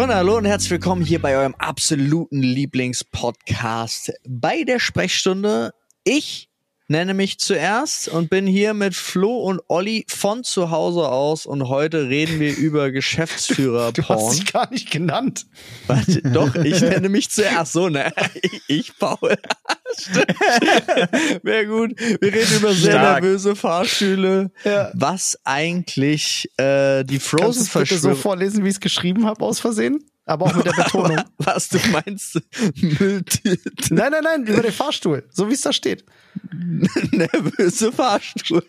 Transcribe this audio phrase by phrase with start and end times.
[0.00, 5.74] Freunde, hallo und herzlich willkommen hier bei eurem absoluten Lieblingspodcast bei der Sprechstunde.
[6.04, 6.48] Ich
[6.88, 11.68] nenne mich zuerst und bin hier mit Flo und Olli von zu Hause aus und
[11.68, 15.44] heute reden wir über Geschäftsführer Du hast dich gar nicht genannt.
[15.86, 18.10] Warte, doch, ich nenne mich zuerst so, ne?
[18.42, 19.36] Ich, ich Paul.
[21.42, 21.98] Wäre gut.
[21.98, 23.22] Wir reden über sehr Stark.
[23.22, 24.50] nervöse Fahrstühle.
[24.64, 24.90] Ja.
[24.94, 30.04] Was eigentlich äh, die es bitte so vorlesen, wie ich es geschrieben habe, aus Versehen?
[30.26, 31.20] Aber auch mit der Betonung.
[31.38, 32.40] was du meinst,
[32.76, 33.60] Mülltüte.
[33.94, 35.24] nein, nein, nein, über den Fahrstuhl.
[35.32, 36.04] So wie es da steht.
[37.10, 38.62] nervöse Fahrstuhl.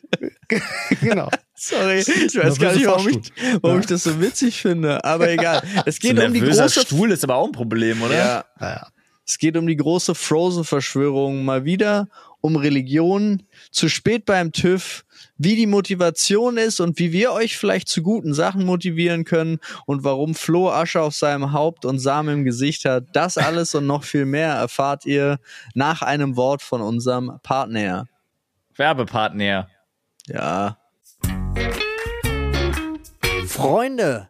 [1.02, 1.30] genau.
[1.54, 3.60] Sorry, ich weiß gar nicht, warum, ich, Fahrstuhl.
[3.62, 3.82] warum Ja.
[3.82, 5.04] ich das so witzig finde.
[5.04, 5.62] Aber egal.
[5.86, 8.16] Es So geht um die große Stuhl ist aber auch ein Problem, oder?
[8.16, 8.88] Ja, Naja.
[9.26, 12.08] Es geht um die große Frozen-Verschwörung mal wieder,
[12.42, 15.06] um Religion, zu spät beim TÜV,
[15.38, 20.04] wie die Motivation ist und wie wir euch vielleicht zu guten Sachen motivieren können und
[20.04, 23.06] warum Flo Asche auf seinem Haupt und Samen im Gesicht hat.
[23.14, 25.40] Das alles und noch viel mehr erfahrt ihr
[25.76, 28.08] nach einem Wort von unserem Partner.
[28.76, 29.70] Werbepartner.
[30.28, 30.78] Ja.
[33.46, 34.30] Freunde,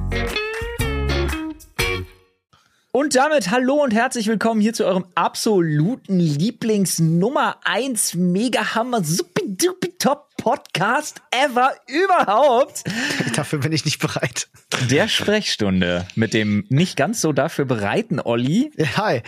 [2.93, 9.01] Und damit hallo und herzlich willkommen hier zu eurem absoluten Lieblings Nummer 1 Mega Hammer
[9.03, 12.83] Supidupi Top Podcast ever überhaupt.
[13.35, 14.49] Dafür bin ich nicht bereit.
[14.89, 19.21] Der Sprechstunde mit dem nicht ganz so dafür bereiten Olli Hi.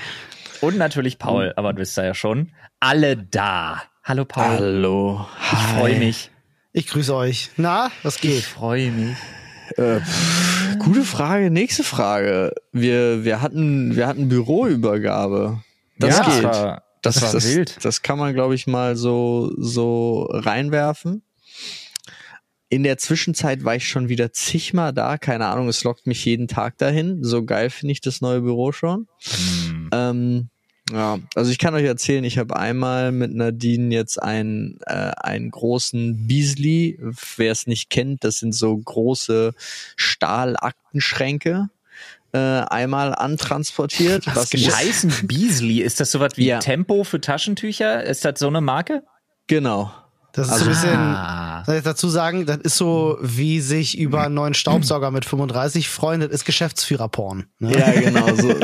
[0.59, 2.51] und natürlich Paul, aber du wisst ja schon,
[2.81, 3.81] alle da.
[4.03, 4.44] Hallo Paul.
[4.57, 5.28] Hallo.
[5.41, 6.31] Ich freue mich.
[6.74, 7.51] Ich grüße euch.
[7.56, 8.44] Na, was Ich geht?
[8.44, 9.16] freue mich.
[9.78, 10.01] Äh,
[10.79, 12.53] gute Frage, nächste Frage.
[12.72, 15.61] Wir, wir, hatten, wir hatten Büroübergabe.
[16.00, 16.44] Das ja, geht.
[16.44, 17.78] Das war, das, war das, wild.
[17.84, 21.23] Das kann man, glaube ich, mal so, so reinwerfen.
[22.69, 25.17] In der Zwischenzeit war ich schon wieder zigmal da.
[25.17, 27.23] Keine Ahnung, es lockt mich jeden Tag dahin.
[27.23, 29.07] So geil finde ich das neue Büro schon.
[29.22, 29.89] Hm.
[29.94, 30.50] Ähm,
[30.91, 35.49] ja, also ich kann euch erzählen, ich habe einmal mit Nadine jetzt einen, äh, einen
[35.51, 36.99] großen Beasley.
[37.38, 39.53] Wer es nicht kennt, das sind so große
[39.95, 41.69] Stahlaktenschränke.
[42.33, 44.25] Äh, einmal antransportiert.
[44.35, 45.81] Was Geschäft- heißen Beasley.
[45.81, 46.59] Ist das sowas wie Ja.
[46.59, 48.03] Tempo für Taschentücher?
[48.03, 49.03] Ist das so eine Marke?
[49.47, 49.91] Genau.
[50.33, 51.00] Das ist Also- so ein bisschen.
[51.00, 51.63] Ah.
[51.65, 55.88] Soll ich dazu sagen, das ist so, wie sich über einen neuen Staubsauger mit 35
[55.89, 57.45] freundet, ist Geschäftsführerporn.
[57.59, 57.77] Ne?
[57.80, 58.27] Ja, genau.
[58.35, 58.56] So,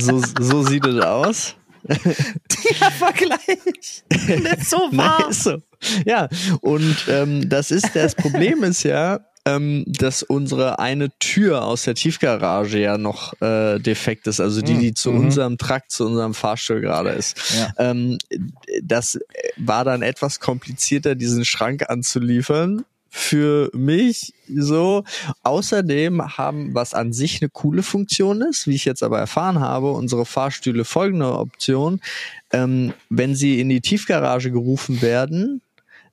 [0.00, 1.54] so, so sieht es aus.
[1.86, 4.04] Der Vergleich.
[4.26, 5.58] Nicht so Nein, ist so.
[6.06, 6.28] Ja,
[6.62, 11.94] und ähm, das ist, das Problem ist ja, ähm, dass unsere eine Tür aus der
[11.94, 15.18] Tiefgarage ja noch äh, defekt ist, also die, die zu Mhm.
[15.18, 17.36] unserem Trakt, zu unserem Fahrstuhl gerade ist.
[17.56, 17.72] Ja.
[17.78, 18.18] Ähm,
[18.82, 19.18] das
[19.56, 22.84] war dann etwas komplizierter, diesen Schrank anzuliefern
[23.16, 25.04] für mich so.
[25.44, 29.92] Außerdem haben, was an sich eine coole Funktion ist, wie ich jetzt aber erfahren habe,
[29.92, 32.00] unsere Fahrstühle folgende Option.
[32.50, 35.60] Ähm, wenn sie in die Tiefgarage gerufen werden,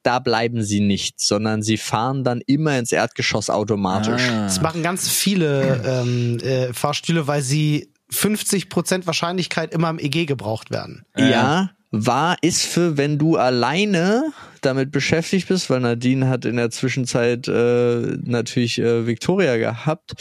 [0.04, 4.24] da bleiben sie nicht, sondern sie fahren dann immer ins Erdgeschoss automatisch.
[4.30, 4.44] Ah.
[4.44, 10.72] Das machen ganz viele ähm, äh, Fahrstühle, weil sie 50% Wahrscheinlichkeit immer im EG gebraucht
[10.72, 11.06] werden.
[11.18, 14.32] Ja, war, ist für, wenn du alleine
[14.62, 20.14] damit beschäftigt bist, weil Nadine hat in der Zwischenzeit äh, natürlich äh, Victoria gehabt,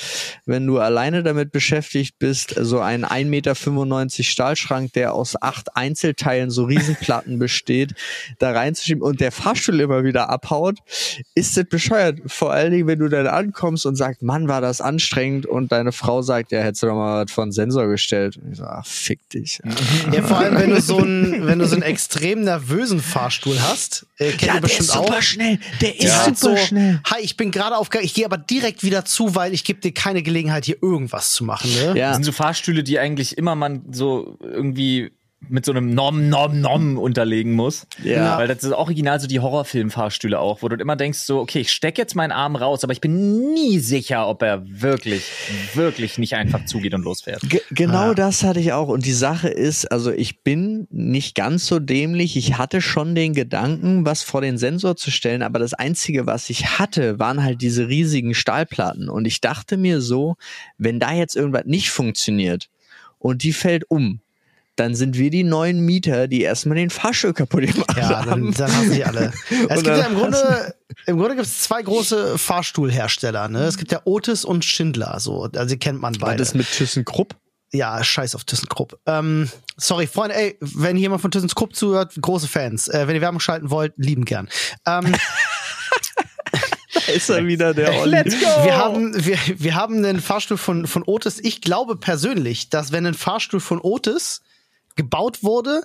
[0.46, 6.50] wenn du alleine damit beschäftigt bist, so ein 1,95 Meter Stahlschrank, der aus acht Einzelteilen,
[6.50, 7.94] so Riesenplatten besteht,
[8.38, 10.78] da reinzuschieben und der Fahrstuhl immer wieder abhaut,
[11.34, 12.18] ist das bescheuert.
[12.26, 15.92] Vor allen Dingen, wenn du dann ankommst und sagst, Mann, war das anstrengend und deine
[15.92, 18.36] Frau sagt, ja, hättest du doch mal was von Sensor gestellt.
[18.36, 19.60] Und ich so, ach, fick dich.
[20.12, 24.06] Ja, vor allem, wenn du so einen, wenn du so einen extrem nervösen Fahrstuhl hast,
[24.18, 25.22] äh, kennt ihr bestimmt auch.
[25.22, 25.58] schnell.
[25.80, 26.34] Der ist Ja.
[26.34, 29.80] so, hi, ich bin gerade auf, ich gehe aber direkt wieder zu, weil ich gebe
[29.80, 31.70] dir keine Gelegenheit, hier irgendwas zu machen.
[31.72, 31.98] Ne?
[31.98, 32.08] Ja.
[32.08, 35.10] Das sind so Fahrstühle, die eigentlich immer man so irgendwie
[35.48, 37.86] mit so einem Nom, Nom, Nom unterlegen muss.
[38.04, 38.38] Ja.
[38.38, 41.72] Weil das ist original so die Horrorfilm-Fahrstühle auch, wo du immer denkst so, okay, ich
[41.72, 45.24] stecke jetzt meinen Arm raus, aber ich bin nie sicher, ob er wirklich,
[45.74, 47.40] wirklich nicht einfach zugeht und losfährt.
[47.48, 48.88] Ge genau das hatte ich auch.
[48.88, 52.36] Und die Sache ist, also ich bin nicht ganz so dämlich.
[52.36, 56.50] Ich hatte schon den Gedanken, was vor den Sensor zu stellen, aber das Einzige, was
[56.50, 59.08] ich hatte, waren halt diese riesigen Stahlplatten.
[59.08, 60.36] Und ich dachte mir so,
[60.76, 62.68] wenn da jetzt irgendwas nicht funktioniert
[63.18, 64.20] und die fällt um,
[64.80, 68.54] dann sind wir die neuen Mieter, die erstmal den Fahrstuhl kaputt gemacht Ja, dann, haben.
[68.54, 69.30] dann hassen sie alle.
[69.50, 70.74] Es gibt dann ja im Grunde,
[71.04, 73.48] im Grunde gibt es zwei große Fahrstuhlhersteller.
[73.48, 73.64] Ne?
[73.64, 75.20] Es gibt ja Otis und Schindler.
[75.20, 76.42] So, also kennt man beide.
[76.42, 77.36] ist mit ThyssenKrupp?
[77.72, 78.98] Ja, scheiß auf ThyssenKrupp.
[79.04, 82.88] Ähm, sorry, Freunde, ey, wenn jemand von ThyssenKrupp zuhört, große Fans.
[82.88, 84.48] Äh, wenn ihr Werbung schalten wollt, lieben gern.
[84.86, 85.14] Ähm,
[87.06, 88.10] Da ist er wieder, der Olli.
[88.10, 88.46] Let's go!
[88.64, 91.38] wir haben, wir, wir haben einen Fahrstuhl von, von Otis.
[91.38, 94.42] Ich glaube persönlich, dass wenn ein Fahrstuhl von Otis
[95.00, 95.82] gebaut wurde,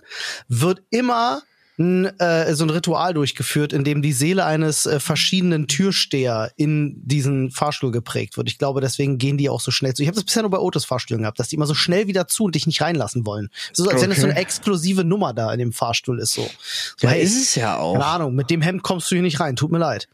[0.47, 1.41] wird immer
[1.77, 7.01] ein, äh, so ein Ritual durchgeführt, in dem die Seele eines äh, verschiedenen Türsteher in
[7.06, 8.50] diesen Fahrstuhl geprägt wird.
[8.50, 10.01] Ich glaube, deswegen gehen die auch so schnell zu.
[10.01, 12.27] Ich habe das bisher nur bei Otis Fahrstühlen gehabt, dass die immer so schnell wieder
[12.27, 13.50] zu und dich nicht reinlassen wollen.
[13.73, 16.33] So als wenn es so eine exklusive Nummer da in dem Fahrstuhl ist.
[16.33, 16.50] So,
[16.97, 17.94] so Ja, hey, ist es ja auch.
[17.94, 19.56] keine Ahnung, mit dem Hemd kommst du hier nicht rein.
[19.56, 20.07] Tut mir leid.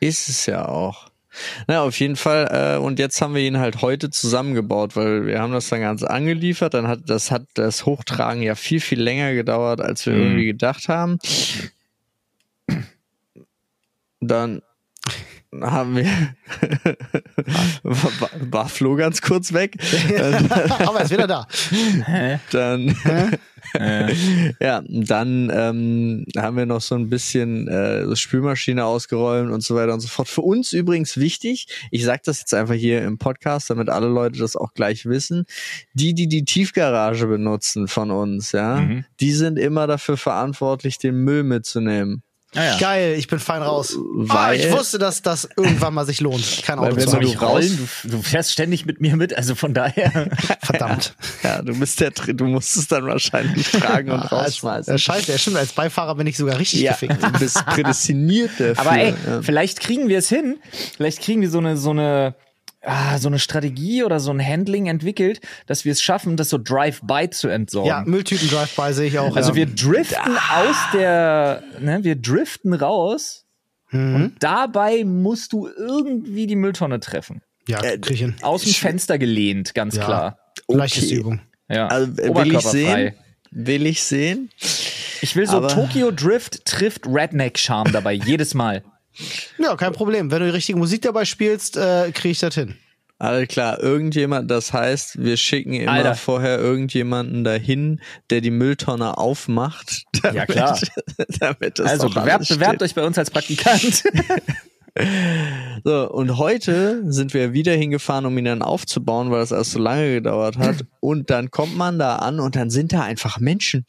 [0.00, 1.11] Ist es ja auch.
[1.66, 2.76] Na, auf jeden Fall.
[2.76, 6.02] Äh, und jetzt haben wir ihn halt heute zusammengebaut, weil wir haben das dann ganz
[6.02, 6.74] angeliefert.
[6.74, 10.20] Dann hat das hat das Hochtragen ja viel viel länger gedauert, als wir Mhm.
[10.22, 11.18] irgendwie gedacht haben.
[14.20, 14.62] Dann
[15.60, 16.06] haben wir
[17.82, 19.76] war, war- Flo ganz kurz weg.
[20.86, 21.46] Aber er ist wieder da.
[22.50, 22.94] dann
[24.60, 29.94] ja, dann ähm, haben wir noch so ein bisschen äh, Spülmaschine ausgeräumt und so weiter
[29.94, 30.28] und so fort.
[30.28, 34.38] Für uns übrigens wichtig, ich sage das jetzt einfach hier im Podcast, damit alle Leute
[34.40, 35.44] das auch gleich wissen,
[35.94, 39.04] die, die die Tiefgarage benutzen von uns, ja, Mhm.
[39.20, 42.22] die sind immer dafür verantwortlich, den Müll mitzunehmen.
[42.54, 42.78] Ah, ja.
[42.78, 43.96] Geil, ich bin fein raus.
[44.28, 46.44] ah, Weil- ich wusste, dass das irgendwann mal sich lohnt.
[46.62, 47.88] Kein Weil Auto wenn zu Soll du rollen?
[48.04, 50.28] Du, du fährst ständig mit mir mit, also von daher.
[50.62, 51.14] Verdammt.
[51.42, 54.94] Ja, du bist der, du musst es dann wahrscheinlich tragen und Als, rausschmeißen.
[54.94, 57.22] äh, scheiße, ja, stimmt, als Beifahrer bin ich sogar richtig Ja, gefickt.
[57.22, 58.78] du bist prädestiniert dafür.
[58.78, 59.40] Aber ey, ja.
[59.42, 60.58] vielleicht kriegen wir es hin.
[60.96, 62.34] Vielleicht kriegen wir so eine, so eine,
[62.82, 66.58] ah, so eine Strategie oder so ein Handling entwickelt, dass wir es schaffen, das so
[66.58, 67.88] Drive-by zu entsorgen.
[67.88, 69.36] Ja, Mülltüten Drive-by sehe ich auch.
[69.36, 69.56] Also ja.
[69.56, 73.44] wir driften aus der, ne, wir driften raus
[73.94, 74.14] Mhm.
[74.14, 77.42] und dabei musst du irgendwie die Mülltonne treffen.
[77.68, 78.34] ja, krieg ich hin.
[78.42, 80.04] Aus dem Fenster gelehnt, ganz Ja.
[80.04, 80.38] klar.
[80.66, 81.20] Leichteste Okay.
[81.20, 81.40] Übung.
[81.68, 81.88] Ja.
[81.88, 83.12] Also äh, will ich sehen?
[83.50, 84.48] Will ich sehen?
[85.20, 88.82] Ich will so Aber- Tokyo Drift trifft Redneck Charme dabei jedes Mal.
[89.58, 90.30] Ja, kein Problem.
[90.30, 92.76] Wenn du die richtige Musik dabei spielst, äh, kriege ich das hin.
[93.18, 96.16] Alles klar, irgendjemand, das heißt, wir schicken immer Alter.
[96.16, 98.00] vorher irgendjemanden dahin,
[98.30, 100.02] der die Mülltonne aufmacht.
[100.22, 100.80] Damit, Ja, klar.
[101.38, 104.02] damit das Also bewerbt, bewerbt euch bei uns als Praktikant.
[105.84, 109.78] So, und heute sind wir wieder hingefahren, um ihn dann aufzubauen, weil das alles so
[109.78, 110.84] lange gedauert hat.
[111.00, 113.86] Und dann kommt man da an und dann sind da einfach Menschen.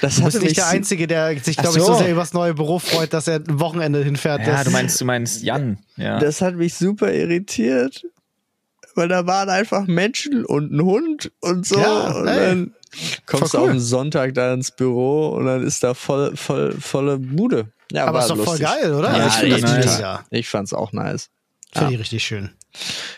[0.00, 1.98] Das bist nicht der Einzige, der sich, glaube ich, so so.
[1.98, 4.40] sehr über das neue Büro freut, dass er ein Wochenende hinfährt.
[4.40, 5.78] ja, Das- du meinst, du meinst Jan.
[5.96, 6.18] Ja.
[6.20, 8.04] Das hat mich super irritiert,
[8.94, 11.78] weil da waren einfach Menschen und ein Hund und so.
[11.80, 12.74] Ja, und dann
[13.26, 13.72] kommst Voll du cool.
[13.72, 17.66] am Sonntag da ins Büro und dann ist da voll, voll, volle Bude.
[17.92, 18.66] Ja, Aber war ist doch voll lustig.
[18.66, 19.16] geil, oder?
[19.16, 19.96] Ja, ich finde das nice.
[19.96, 20.24] mega.
[20.30, 21.30] Ich fand's auch nice.
[21.72, 21.94] Finde Ja.
[21.94, 22.50] ich richtig schön.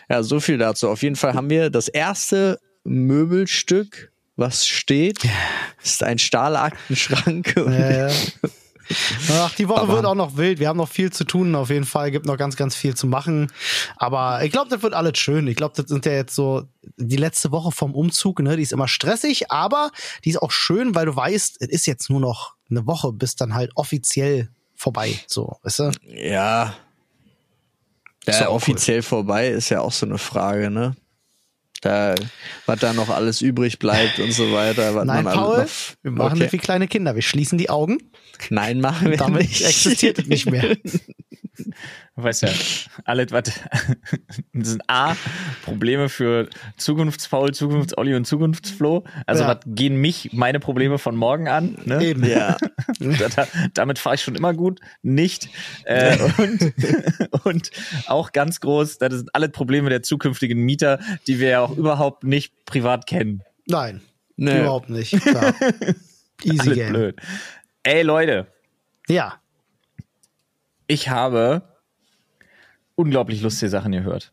[0.09, 0.89] Ja, so viel dazu.
[0.89, 5.19] Auf jeden Fall haben wir das erste Möbelstück, was steht,
[5.83, 7.53] ist ein Stahlaktenschrank.
[7.57, 8.13] Ja, ja.
[9.31, 10.59] Ach, die Woche Aber- wird auch noch wild.
[10.59, 11.55] Wir haben noch viel zu tun.
[11.55, 13.49] Auf jeden Fall gibt noch ganz, ganz viel zu machen.
[13.95, 15.47] Aber ich glaube, das wird alles schön.
[15.47, 16.63] Ich glaube, das sind ja jetzt so
[16.97, 18.41] die letzte Woche vom Umzug.
[18.41, 19.91] Ne, die ist immer stressig, aber
[20.25, 23.35] die ist auch schön, weil du weißt, es ist jetzt nur noch eine Woche, bis
[23.37, 25.17] dann halt offiziell vorbei.
[25.27, 25.91] So, weißt du?
[26.09, 26.73] ja.
[28.25, 30.95] Ist Ja, offiziell vorbei ist ja auch so eine Frage, ne?
[31.81, 32.13] Da,
[32.67, 34.93] was da noch alles übrig bleibt und so weiter.
[34.93, 36.43] Was Nein, man Paul, alles noch, wir machen okay.
[36.43, 37.15] das wie kleine Kinder.
[37.15, 37.97] Wir schließen die Augen,
[38.49, 39.65] Nein, machen wir damit nicht.
[39.65, 40.77] existiert es nicht mehr.
[42.17, 42.49] Du weißt ja,
[43.05, 43.43] alles, was,
[44.53, 45.15] das sind A,
[45.63, 49.05] Probleme für Zukunftsfaul, Zukunftsolli und Zukunftsflo.
[49.25, 49.49] Also, Ja.
[49.49, 51.77] was gehen mich meine Probleme von morgen an?
[51.85, 52.03] Ne?
[52.03, 52.25] Eben.
[52.25, 52.57] Ja.
[52.99, 54.79] Da, da, damit fahre ich schon immer gut.
[55.01, 55.49] Nicht.
[55.85, 56.73] Äh, und,
[57.45, 57.71] und
[58.07, 62.23] auch ganz groß, das sind alle Probleme der zukünftigen Mieter, die wir ja auch überhaupt
[62.23, 63.41] nicht privat kennen.
[63.65, 64.01] Nein,
[64.35, 64.59] Nee.
[64.61, 65.19] überhaupt nicht.
[65.21, 65.55] Klar.
[66.43, 66.89] Easy Alles Game.
[66.93, 67.15] blöd.
[67.83, 68.47] Ey, Leute,
[69.07, 69.35] Ja.
[70.87, 71.63] ich habe
[73.01, 74.31] unglaublich lustige Sachen gehört.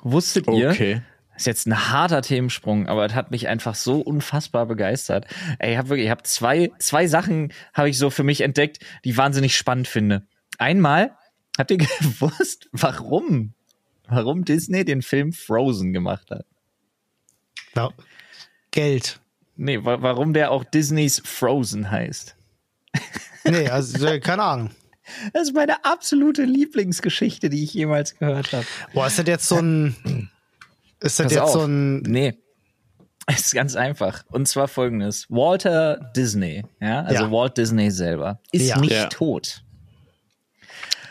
[0.00, 0.70] Wusstet ihr?
[0.70, 1.02] Okay.
[1.32, 5.26] Das ist jetzt ein harter Themensprung, aber es hat mich einfach so unfassbar begeistert.
[5.58, 8.80] Ey, ich habe wirklich, ich habe zwei, zwei Sachen habe ich so für mich entdeckt,
[9.04, 10.26] die ich wahnsinnig spannend finde.
[10.58, 11.16] Einmal,
[11.58, 13.54] habt ihr gewusst, warum?
[14.08, 16.44] Warum Disney den Film Frozen gemacht hat?
[17.74, 17.90] ja.
[18.70, 19.20] Geld.
[19.56, 22.36] Nee, wa warum der auch Disneys Frozen heißt.
[23.44, 24.70] Nee, also keine Ahnung.
[25.32, 28.64] Das ist meine absolute Lieblingsgeschichte, die ich jemals gehört habe.
[28.94, 30.30] Boah, ist das jetzt so ein.
[31.00, 31.52] Ist das Pass jetzt auf.
[31.52, 32.02] so ein.
[32.02, 32.34] Nee.
[33.26, 34.24] Es ist ganz einfach.
[34.30, 35.26] Und zwar folgendes.
[35.28, 37.30] Walter Disney, ja, also Ja.
[37.32, 38.78] Walt Disney selber, ist Ja.
[38.78, 39.06] nicht Ja.
[39.06, 39.62] tot.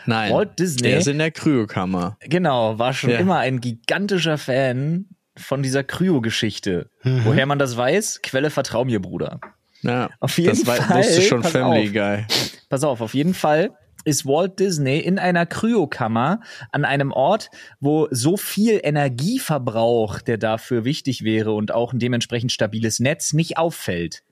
[0.06, 0.32] Nein.
[0.32, 2.16] Walt Disney- Der ist in der Kryokammer.
[2.20, 3.18] Genau, war schon Ja.
[3.18, 5.06] immer ein gigantischer Fan
[5.36, 6.90] von dieser Kryo-Geschichte.
[7.04, 7.24] Mhm.
[7.24, 8.20] Woher man das weiß?
[8.22, 9.40] Quelle vertrau mir, Bruder.
[9.82, 10.10] Ja.
[10.20, 11.92] Auf jeden das Fall, wusste schon pass Family auf.
[11.92, 12.26] Guy.
[12.68, 13.70] Pass auf, auf jeden Fall
[14.04, 16.40] ist Walt Disney in einer Kryokammer
[16.70, 22.52] an einem Ort, wo so viel Energieverbrauch, der dafür wichtig wäre und auch ein dementsprechend
[22.52, 24.22] stabiles Netz nicht auffällt.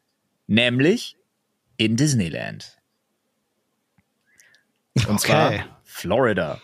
[0.46, 1.16] Nämlich
[1.76, 2.78] in Disneyland.
[4.96, 5.18] Und Okay.
[5.18, 5.52] zwar
[5.84, 6.60] Florida.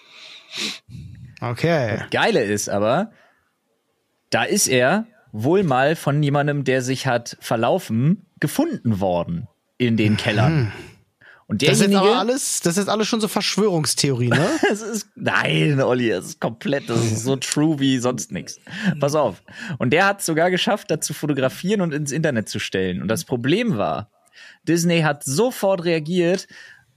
[1.41, 2.03] Okay.
[2.11, 3.13] Geile ist aber,
[4.31, 9.49] da ist er wohl mal von jemandem, der sich hat verlaufen, gefunden worden
[9.79, 10.73] in den Kellern.
[11.49, 14.49] Und Das ist aber alles, das ist alles schon so Verschwörungstheorie, ne?
[14.71, 18.59] es ist, nein, Olli, es ist komplett, das ist so true wie sonst nichts.
[18.99, 19.43] Pass auf.
[19.79, 23.01] Und der hat sogar geschafft, das zu fotografieren und ins Internet zu stellen.
[23.01, 24.11] Und das Problem war,
[24.67, 26.49] Disney hat sofort reagiert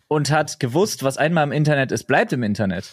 [0.08, 2.92] und hat gewusst, was einmal im Internet ist, bleibt im Internet.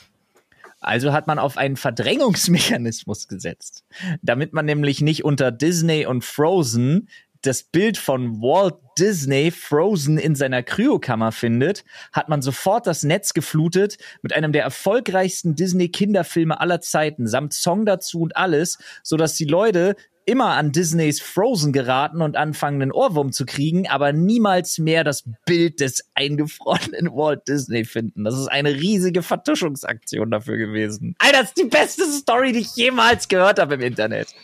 [0.80, 3.84] Also hat man auf einen Verdrängungsmechanismus gesetzt,
[4.20, 7.08] damit man nämlich nicht unter Disney und Frozen
[7.40, 13.34] das Bild von Walt Disney Frozen in seiner Kryokammer findet, hat man sofort das Netz
[13.34, 19.16] geflutet mit einem der erfolgreichsten Disney Kinderfilme aller Zeiten, samt Song dazu und alles, so
[19.16, 24.12] dass die Leute immer an Disneys Frozen geraten und anfangen, einen Ohrwurm zu kriegen, aber
[24.12, 28.24] niemals mehr das Bild des eingefrorenen Walt Disney finden.
[28.24, 31.14] Das ist eine riesige Vertuschungsaktion dafür gewesen.
[31.18, 34.34] Alter, das ist die beste Story, die ich jemals gehört habe im Internet.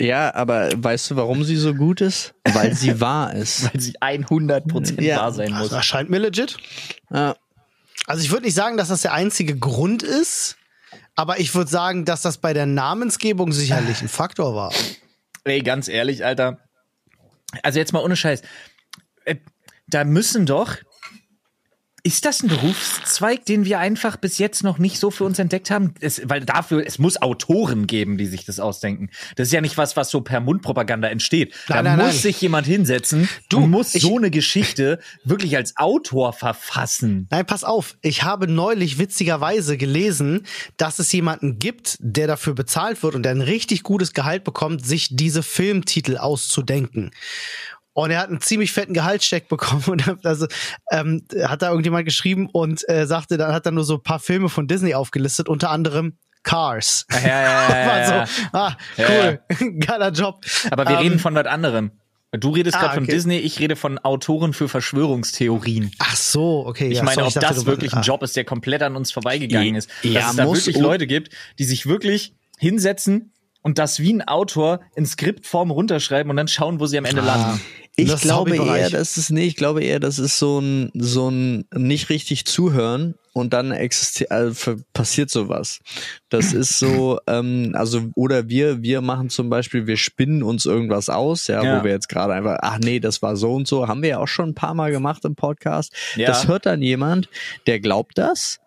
[0.00, 2.34] Ja, aber weißt du, warum sie so gut ist?
[2.44, 3.64] Weil sie wahr ist.
[3.72, 5.18] Weil sie 100% Ja.
[5.18, 5.68] wahr sein muss.
[5.68, 6.56] Das erscheint mir legit.
[7.12, 7.36] Ja.
[8.06, 10.56] Also ich würde nicht sagen, dass das der einzige Grund ist,
[11.16, 14.72] aber ich würde sagen, dass das bei der Namensgebung sicherlich ein Faktor war.
[15.44, 16.58] Ey, ganz ehrlich, Alter.
[17.62, 18.42] Also jetzt mal ohne Scheiß.
[19.26, 19.36] Äh,
[19.86, 20.76] Da müssen doch.
[22.02, 25.70] Ist das ein Berufszweig, den wir einfach bis jetzt noch nicht so für uns entdeckt
[25.70, 25.94] haben?
[26.00, 29.10] Es, weil dafür, es muss Autoren geben, die sich das ausdenken.
[29.36, 31.54] Das ist ja nicht was, was so per Mundpropaganda entsteht.
[31.68, 32.22] Nein, da nein, muss nein.
[32.22, 33.28] sich jemand hinsetzen.
[33.48, 37.26] Du musst so eine Geschichte wirklich als Autor verfassen.
[37.30, 37.96] Nein, pass auf.
[38.02, 43.32] Ich habe neulich witzigerweise gelesen, dass es jemanden gibt, der dafür bezahlt wird und der
[43.32, 47.10] ein richtig gutes Gehalt bekommt, sich diese Filmtitel auszudenken.
[47.92, 50.46] Und er hat einen ziemlich fetten Gehaltscheck bekommen und also
[50.90, 54.20] ähm, hat da irgendjemand geschrieben und äh, sagte, dann hat er nur so ein paar
[54.20, 57.06] Filme von Disney aufgelistet, unter anderem Cars.
[57.12, 58.26] Ja, ja, ja, ja, ja.
[58.26, 59.40] so, ah, Ja, cool,
[59.80, 60.44] geiler Job.
[60.70, 61.90] Aber wir Ähm, reden von was anderem.
[62.32, 63.12] Du redest Ah, gerade von okay.
[63.12, 65.90] Disney, ich rede von Autoren für Verschwörungstheorien.
[65.98, 66.88] Ach so, okay.
[66.88, 68.02] Ich ja, meine, sorry, ob dachte, das wirklich ein ah.
[68.02, 69.90] Job ist, der komplett an uns vorbeigegangen ist.
[70.04, 73.32] Ja, dass es da muss wirklich Leute gibt, die sich wirklich hinsetzen
[73.62, 77.20] und das wie ein Autor in Skriptform runterschreiben und dann schauen, wo sie am Ende
[77.20, 77.60] landen.
[77.96, 81.66] Ich glaube eher, das ist nee, ich glaube eher, das ist so ein so ein
[81.74, 85.80] nicht richtig zuhören und dann existiert äh, ver- passiert sowas.
[86.30, 91.10] Das ist so, ähm, also oder wir wir machen zum Beispiel, wir spinnen uns irgendwas
[91.10, 91.80] aus, ja, Ja.
[91.80, 94.18] wo wir jetzt gerade einfach, ach nee, das war so und so, haben wir ja
[94.18, 95.92] auch schon ein paar Mal gemacht im Podcast.
[96.16, 96.28] Ja.
[96.28, 97.28] Das hört dann jemand,
[97.66, 98.60] der glaubt das.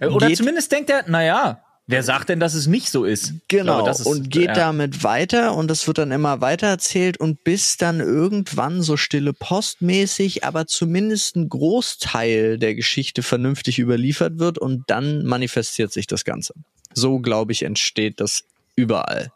[0.00, 3.34] Äh, Oder Geht- zumindest denkt er, naja, wer sagt denn, dass es nicht so ist?
[3.48, 4.54] Genau, glaube, das ist- und geht ja.
[4.54, 9.32] damit weiter und das wird dann immer weiter erzählt und bis dann irgendwann so stille
[9.32, 16.24] postmäßig, aber zumindest ein Großteil der Geschichte vernünftig überliefert wird und dann manifestiert sich das
[16.24, 16.54] Ganze.
[16.94, 18.44] So, glaube ich, entsteht das
[18.76, 19.32] überall.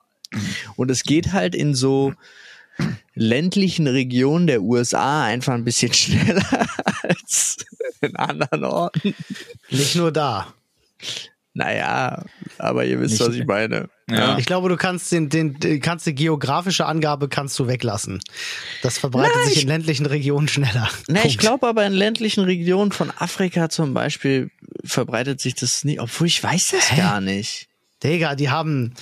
[0.76, 2.14] Und es geht halt in so
[3.14, 6.68] ländlichen Regionen der USA einfach ein bisschen schneller
[7.02, 7.56] als
[8.00, 9.14] in anderen Orten.
[9.70, 10.52] Nicht nur da.
[11.54, 12.24] Naja,
[12.58, 13.90] aber ihr wisst, Nicht- was ich meine.
[14.08, 14.38] Ja.
[14.38, 18.20] Ich glaube, du kannst den, den, kannst die geografische Angabe kannst du weglassen.
[18.82, 20.88] Das verbreitet Na, sich ich- in ländlichen Regionen schneller.
[21.08, 24.50] Na, ich glaube aber in ländlichen Regionen von Afrika zum Beispiel
[24.84, 27.68] verbreitet sich das nie, obwohl ich weiß das gar nicht.
[28.02, 28.94] Digga, die haben,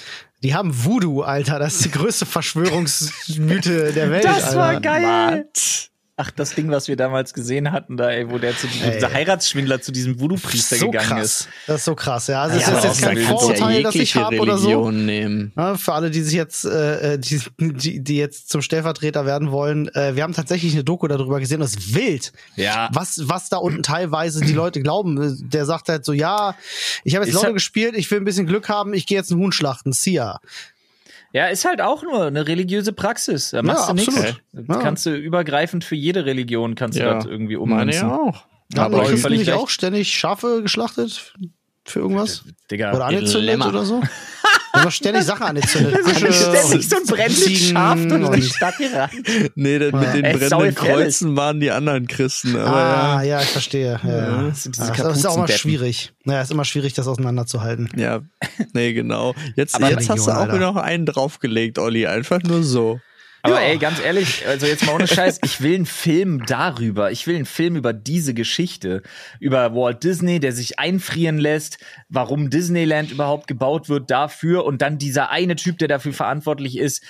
[0.43, 1.59] die haben Voodoo, Alter.
[1.61, 4.25] Das ist die größte Verschwörungsmythe der Welt.
[4.25, 4.81] Das war Alter.
[4.81, 5.47] geil.
[6.23, 9.11] Ach, das Ding, was wir damals gesehen hatten, da, ey, wo der zu diesem dieser
[9.13, 11.23] Heiratsschwindler zu diesem Voodoo-Priester So gegangen krass.
[11.43, 11.49] ist.
[11.67, 12.43] Das ist so krass, ja.
[12.43, 14.91] Also es Ja, ist aber jetzt kein du ja Vorurteil, das ich habe oder so.
[14.91, 15.53] Nehmen.
[15.57, 19.89] Ja, für alle, die sich jetzt, äh, die, die, die jetzt zum Stellvertreter werden wollen,
[19.95, 22.33] äh, wir haben tatsächlich eine Doku darüber gesehen, das ist wild.
[22.57, 22.91] Ja.
[22.93, 25.49] Was, was da unten teilweise die Leute glauben.
[25.51, 26.55] Der sagt halt so, ja,
[27.03, 29.17] ich habe jetzt Ist Lotto halt- gespielt, ich will ein bisschen Glück haben, ich gehe
[29.17, 30.41] jetzt einen Huhn schlachten, Sia.
[31.33, 33.51] Ja, ist halt auch nur eine religiöse Praxis.
[33.51, 34.15] Da machst Ja, du nichts.
[34.53, 34.77] Das Ja.
[34.79, 38.09] kannst du übergreifend für jede Religion kannst du das irgendwie meine ummünzen.
[38.09, 38.45] ja auch.
[38.77, 41.35] Haben Aber völlig nicht auch ständig Schafe geschlachtet?
[41.85, 42.45] Für irgendwas?
[42.71, 44.01] Digga, Oder angezündet oder so?
[44.73, 45.99] Wir haben doch ständig Sachen angezündet.
[46.05, 49.13] Fische ständig so ein brennendes Schaf durch die Stadt gerannt.
[49.57, 50.75] Nee, das mit den Ey, brennenden.
[50.75, 52.57] Kreuzen waren die anderen Christen.
[52.57, 53.39] Aber Ah, ja.
[53.39, 54.01] ja, ich verstehe.
[54.03, 54.43] Ja, ja.
[54.49, 55.59] das sind diese Ja, das ist auch mal Kapuzendeppen.
[55.61, 56.13] schwierig.
[56.25, 57.89] Naja, ist immer schwierig, das auseinanderzuhalten.
[57.97, 58.21] Ja,
[58.73, 59.35] nee, genau.
[59.57, 60.59] Jetzt, Aber jetzt hast du auch Alter.
[60.59, 62.07] noch einen draufgelegt, Olli.
[62.07, 63.01] Einfach nur so.
[63.43, 63.69] Aber Ja.
[63.69, 67.11] ey, ganz ehrlich, also jetzt mal ohne Scheiß, ich will einen Film darüber.
[67.11, 69.03] Ich will einen Film über diese Geschichte.
[69.39, 71.79] Über Walt Disney, der sich einfrieren lässt,
[72.09, 77.03] warum Disneyland überhaupt gebaut wird dafür und dann dieser eine Typ, der dafür verantwortlich ist,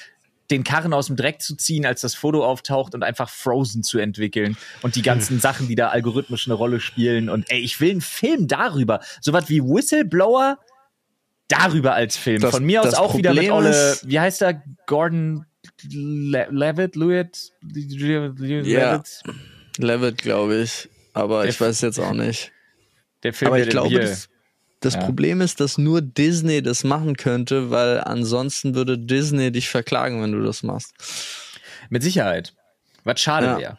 [0.53, 3.99] den Karren aus dem Dreck zu ziehen, als das Foto auftaucht und einfach Frozen zu
[3.99, 7.29] entwickeln und die ganzen Sachen, die da algorithmisch eine Rolle spielen.
[7.29, 9.01] Und ey, ich will einen Film darüber.
[9.21, 10.59] Sowas wie Whistleblower
[11.49, 12.41] darüber als Film.
[12.41, 14.63] Das- Von mir aus auch wieder mit Problem Olle, wie heißt er?
[14.87, 15.47] Gordon
[15.88, 19.23] Le Levitt, Lewitt, Levitt,
[19.78, 20.88] Levitt, glaube ich.
[21.12, 22.52] Aber Der ich weiß jetzt auch nicht.
[23.23, 24.28] der Film, Aber ich glaube, hier, das,
[24.80, 25.00] das Ja.
[25.00, 30.32] Problem ist, dass nur Disney das machen könnte, weil ansonsten würde Disney dich verklagen, wenn
[30.32, 30.93] du das machst.
[31.88, 32.54] mit Sicherheit.
[33.04, 33.58] Was schade Ja.
[33.58, 33.76] wäre.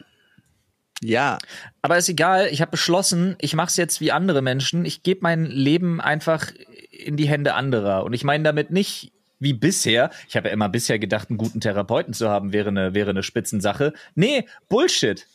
[1.03, 1.39] Ja,
[1.81, 4.85] Aber ist egal, ich habe beschlossen, ich mache es jetzt wie andere Menschen.
[4.85, 6.51] Ich gebe mein Leben einfach
[6.91, 8.03] in die Hände anderer.
[8.03, 9.11] Und ich meine damit nicht
[9.41, 10.12] wie bisher.
[10.30, 13.23] Ich habe ja immer bisher gedacht, einen guten Therapeuten zu haben, wäre eine, wäre eine
[13.23, 13.91] Spitzensache.
[14.15, 15.27] Nee, Bullshit.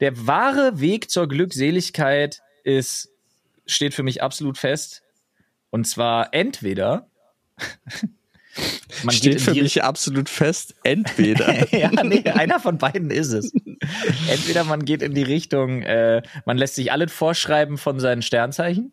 [0.00, 3.10] Der wahre Weg zur Glückseligkeit ist,
[3.66, 5.02] steht für mich absolut fest.
[5.70, 7.08] Und zwar entweder
[9.02, 11.74] man steht für mich absolut fest, entweder.
[11.76, 13.52] ja, nee, einer von beiden ist es.
[14.28, 18.92] Entweder man geht in die Richtung, äh, man lässt sich alles vorschreiben von seinen Sternzeichen.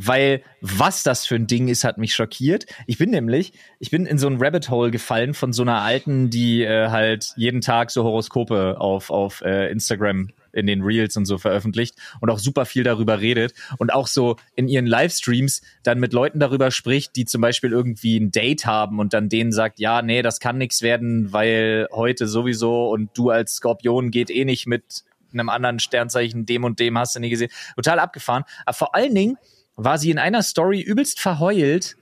[0.00, 2.66] Weil was das für ein Ding ist, hat mich schockiert.
[2.86, 6.30] Ich bin nämlich, ich bin in so ein Rabbit Hole gefallen von so einer alten,
[6.30, 11.26] die äh, halt jeden Tag so Horoskope auf, auf äh, Instagram in den Reels und
[11.26, 15.98] so veröffentlicht und auch super viel darüber redet und auch so in ihren Livestreams dann
[15.98, 19.80] mit Leuten darüber spricht, die zum Beispiel irgendwie ein Date haben und dann denen sagt,
[19.80, 24.44] ja, nee, das kann nichts werden, weil heute sowieso und du als Skorpion geht eh
[24.44, 27.50] nicht mit einem anderen Sternzeichen, dem und dem hast du nie gesehen.
[27.74, 28.44] Total abgefahren.
[28.64, 29.36] Aber vor allen Dingen
[29.78, 31.96] war sie in einer Story übelst verheult,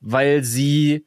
[0.00, 1.06] weil sie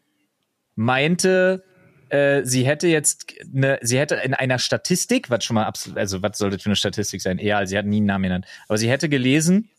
[0.75, 1.63] meinte,
[2.09, 6.23] äh, sie hätte jetzt eine, sie hätte in einer Statistik, was schon mal absolut, also
[6.23, 7.37] was soll das für eine Statistik sein?
[7.37, 8.45] Egal, sie hat nie einen Namen genannt.
[8.67, 9.69] Aber sie hätte gelesen,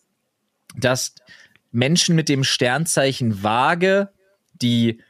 [0.76, 1.16] dass
[1.72, 4.10] Menschen mit dem Sternzeichen Waage,
[4.52, 5.00] die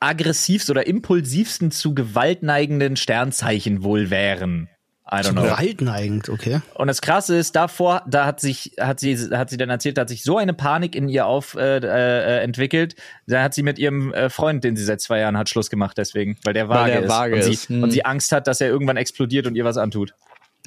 [0.00, 4.70] aggressivst oder impulsivsten zu gewaltneigenden Sternzeichen wohl wären.
[5.06, 5.42] I don't know.
[5.42, 6.62] Gewaltneigend, okay.
[6.74, 10.02] Und das Krasse ist, davor, da hat sich, hat sie, hat sie dann erzählt, da
[10.02, 12.96] hat sich so eine Panik in ihr auf äh, äh, entwickelt.
[13.26, 15.98] Da hat sie mit ihrem äh, Freund, den sie seit zwei Jahren hat, Schluss gemacht,
[15.98, 17.08] deswegen, weil der Weil vage der ist.
[17.08, 17.82] vage und, sie, hm.
[17.82, 20.14] und sie Angst hat, dass er irgendwann explodiert und ihr was antut.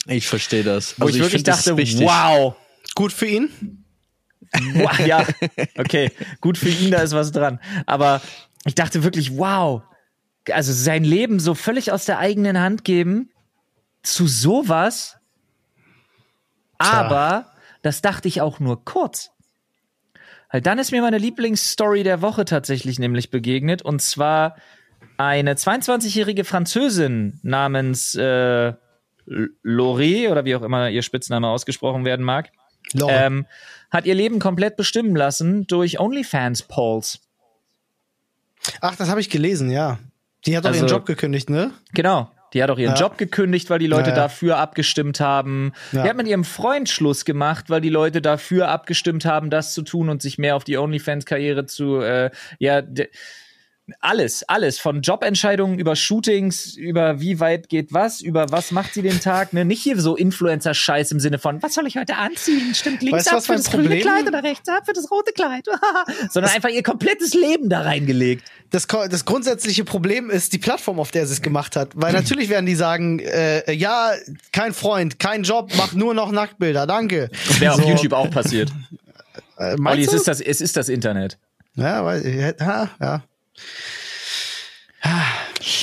[0.05, 0.99] Ich verstehe das.
[0.99, 2.55] Wo ich wirklich find, das ist dachte, wow,
[2.95, 3.49] Gut für ihn.
[4.73, 5.25] wow, ja,
[5.77, 7.59] okay, gut für ihn, da ist was dran.
[7.85, 8.21] Aber
[8.65, 9.81] ich dachte wirklich, wow,
[10.51, 13.29] also sein Leben so völlig aus der eigenen Hand geben
[14.13, 15.17] zu sowas.
[16.77, 19.31] Aber das dachte ich auch nur kurz.
[20.49, 23.81] Halt, dann ist mir meine Lieblingsstory der Woche tatsächlich nämlich begegnet.
[23.81, 24.55] Und zwar
[25.17, 28.73] eine 22-jährige Französin namens äh,
[29.27, 32.51] Loré oder wie auch immer ihr Spitzname ausgesprochen werden mag,
[33.07, 33.45] ähm,
[33.89, 37.19] hat ihr Leben komplett bestimmen lassen durch OnlyFans-Polls.
[38.81, 39.99] Ach, das habe ich gelesen, ja.
[40.45, 41.71] Die hat doch ihren also- Job gekündigt, ne?
[41.93, 42.31] Genau.
[42.53, 42.99] Die hat auch ihren Ja.
[43.01, 44.21] Job gekündigt, weil die Leute Ja, ja.
[44.23, 45.73] dafür abgestimmt haben.
[45.91, 49.81] Die hat mit ihrem Freund Schluss gemacht, weil die Leute dafür abgestimmt haben, das zu
[49.81, 52.81] tun und sich mehr auf die OnlyFans-Karriere zu, äh, ja,
[54.01, 54.79] alles, alles.
[54.79, 59.53] Von Jobentscheidungen über Shootings, über wie weit geht was, über was macht sie den Tag,
[59.53, 59.65] ne?
[59.65, 62.73] Nicht hier so Influencer-Scheiß im Sinne von, was soll ich heute anziehen?
[62.75, 65.65] Stimmt links Weißt ab für das grüne Kleid oder rechts ab für das rote Kleid.
[66.29, 68.45] Sondern einfach ihr komplettes Leben da reingelegt.
[68.69, 71.91] Das, das grundsätzliche Problem ist die Plattform, auf der sie es gemacht hat.
[71.95, 74.11] Weil natürlich werden die sagen, äh, ja,
[74.51, 77.29] kein Freund, kein Job, mach nur noch Nacktbilder, danke.
[77.59, 78.71] Wäre auf So, YouTube auch passiert.
[79.57, 81.37] Äh, Olli, es ist das, es ist das Internet.
[81.75, 83.23] Ja, weil, ja, ja.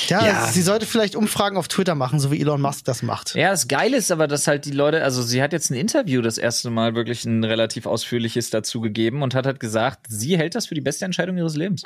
[0.09, 0.47] Ja, Ja.
[0.47, 3.35] sie sollte vielleicht Umfragen auf Twitter machen, so wie Elon Musk das macht.
[3.35, 6.21] Ja, das Geile ist aber, dass halt die Leute, also sie hat jetzt ein Interview
[6.21, 10.55] das erste Mal wirklich ein relativ ausführliches dazu gegeben und hat halt gesagt, sie hält
[10.55, 11.85] das für die beste Entscheidung ihres Lebens.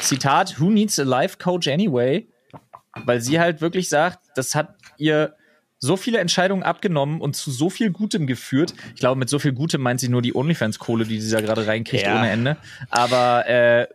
[0.00, 2.28] Zitat, who needs a life coach anyway?
[3.04, 5.34] Weil sie halt wirklich sagt, das hat ihr
[5.78, 8.72] so viele Entscheidungen abgenommen und zu so viel Gutem geführt.
[8.94, 11.66] Ich glaube, mit so viel Gutem meint sie nur die OnlyFans-Kohle, die sie da gerade
[11.66, 12.16] reinkriegt Ja.
[12.18, 12.56] ohne Ende.
[12.88, 13.86] Aber äh,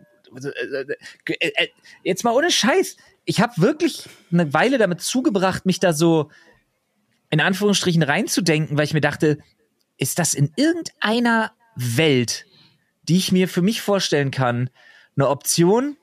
[2.04, 2.98] jetzt mal ohne Scheiß.
[3.26, 6.30] Ich habe wirklich eine Weile damit zugebracht, mich da so
[7.30, 9.38] in Anführungsstrichen reinzudenken, weil ich mir dachte,
[9.98, 12.46] ist das in irgendeiner Welt,
[13.04, 14.70] die ich mir für mich vorstellen kann,
[15.16, 15.98] eine Option?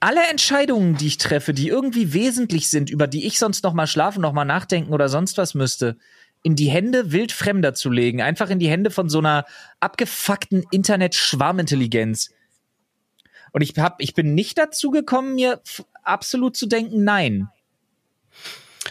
[0.00, 3.86] Alle Entscheidungen, die ich treffe, die irgendwie wesentlich sind, über die ich sonst noch mal
[3.86, 5.96] schlafen, noch mal nachdenken oder sonst was müsste,
[6.42, 9.46] in die Hände wildfremder zu legen, einfach in die Hände von so einer
[9.80, 12.30] abgefuckten Internet-Schwarmintelligenz.
[13.56, 15.62] Und ich hab, ich bin nicht dazu gekommen, mir
[16.02, 17.48] absolut zu denken, nein.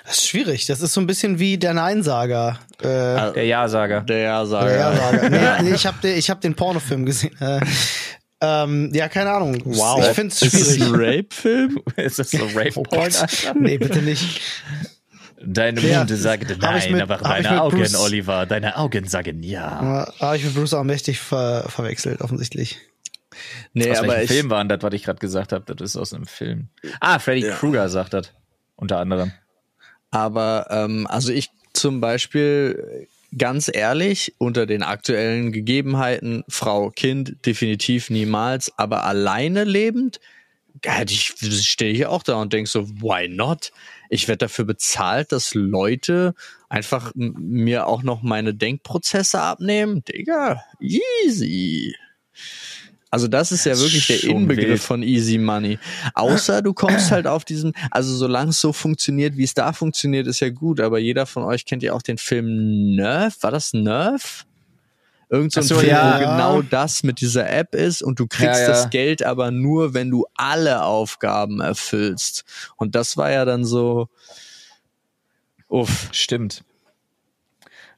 [0.08, 0.66] Das ist schwierig.
[0.66, 2.58] Das ist so ein bisschen wie der Neinsager.
[2.82, 4.02] Äh, Der Ja-Sager.
[4.02, 4.66] Der Ja-Sager.
[4.68, 5.30] der Ja-Sager.
[5.62, 7.40] nee, nee, ich habe den, ich hab den Pornofilm gesehen.
[7.40, 7.60] Äh,
[8.42, 9.54] ähm, ja, keine Ahnung.
[9.54, 9.62] Ich
[10.16, 10.82] finde es Ist das schwierig.
[10.82, 11.80] ein Rape-Film?
[11.98, 13.00] Ist das so Rape-Porn?
[13.02, 13.28] Alter?
[13.54, 14.42] nee, bitte nicht.
[15.46, 16.00] Deine Ja.
[16.00, 16.24] Munde ich
[16.60, 20.12] nein, mit- aber deine Augen, Bruce- Oliver, deine Augen sagen ja.
[20.20, 22.80] Habe ich mit Bruce Allmächtig ver verwechselt, offensichtlich.
[23.74, 25.76] Nee, Aus aber ich, Film war das, was ich gerade gesagt habe?
[25.76, 26.70] Das ist aus einem Film.
[27.00, 28.32] Ah, Freddy Krueger sagt das.
[28.76, 29.32] Unter anderem.
[30.12, 38.10] Aber ähm, also ich zum Beispiel ganz ehrlich unter den aktuellen Gegebenheiten Frau Kind definitiv
[38.10, 40.20] niemals, aber alleine lebend
[40.84, 41.34] hätte ich
[41.66, 43.72] stehe ich auch da und denk so why not?
[44.10, 46.36] Ich werde dafür bezahlt, dass Leute
[46.70, 50.04] einfach mir auch noch meine Denkprozesse abnehmen.
[50.06, 51.96] Digga, easy.
[53.16, 54.82] Also das ist ja wirklich der Inbegriff wild.
[54.82, 55.80] von Easy Money.
[56.16, 60.28] Außer du kommst halt auf diesen, also solange es so funktioniert, wie es da funktioniert,
[60.28, 63.38] ist ja gut, aber jeder von euch kennt ja auch den Film Nerf.
[63.40, 64.46] War das Nerf?
[65.30, 66.14] Irgend so ein so, Film, ja.
[66.14, 68.68] wo genau das mit dieser App ist und du kriegst Ja, ja.
[68.68, 72.44] das Geld aber nur, wenn du alle Aufgaben erfüllst.
[72.76, 74.10] Und das war ja dann so,
[75.70, 76.66] uff, Stimmt.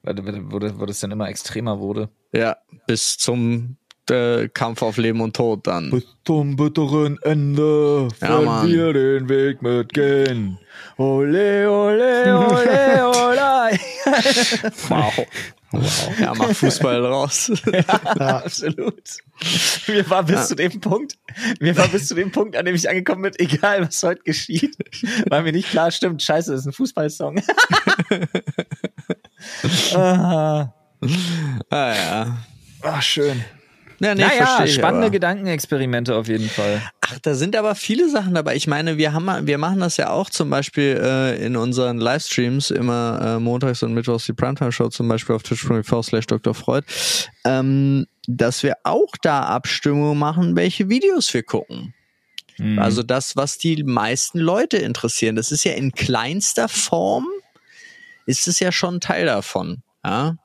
[0.04, 2.10] Wo das dann immer extremer wurde.
[2.32, 3.78] ja, bis zum
[4.12, 5.92] äh, Kampf auf Leben und Tod dann.
[5.92, 8.68] Bis zum bitteren Ende Ja, Mann.
[8.68, 10.58] wir den Weg mitgehen.
[10.98, 13.28] Ole, ole, ole, ole.
[14.90, 15.14] Wow.
[15.72, 16.20] wow.
[16.20, 17.52] Ja, mach Fußball raus.
[18.20, 19.04] Absolut.
[19.88, 21.18] Mir war bis zu dem Punkt,
[21.60, 24.78] mir war bis zu dem Punkt, an dem ich angekommen bin, egal was heute geschieht,
[25.30, 27.42] war mir nicht klar, stimmt, scheiße, das ist ein Fußballsong.
[29.94, 30.74] ah,
[31.70, 32.38] ah, ja.
[32.82, 33.44] ah, schön.
[34.00, 35.12] Ja, nee, naja, ich spannende aber.
[35.12, 36.84] Gedankenexperimente auf jeden Fall.
[37.02, 38.56] Ach, da sind aber viele Sachen dabei.
[38.56, 42.70] Ich meine, wir haben, wir machen das ja auch zum Beispiel äh, in unseren Livestreams
[42.70, 46.54] immer äh, montags und mittwochs die Primetime Show zum Beispiel auf twitch.tv slash Dr.
[46.54, 46.86] Freud,
[47.44, 51.96] ähm, dass wir auch da Abstimmungen machen, welche Videos wir gucken.
[52.58, 52.80] Mhm.
[52.80, 55.36] Also das, was die meisten Leute interessieren.
[55.36, 57.28] Das ist ja in kleinster Form,
[58.26, 59.82] ist es ja schon Teil davon.
[60.06, 60.38] Ja?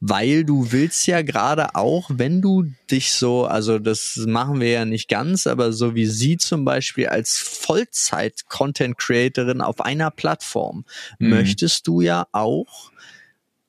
[0.00, 4.84] Weil du willst ja gerade auch, wenn du dich so, also das machen wir ja
[4.84, 10.84] nicht ganz, aber so wie sie zum Beispiel als Vollzeit-Content-Creatorin auf einer Plattform,
[11.18, 11.30] Mhm.
[11.30, 12.90] möchtest du ja auch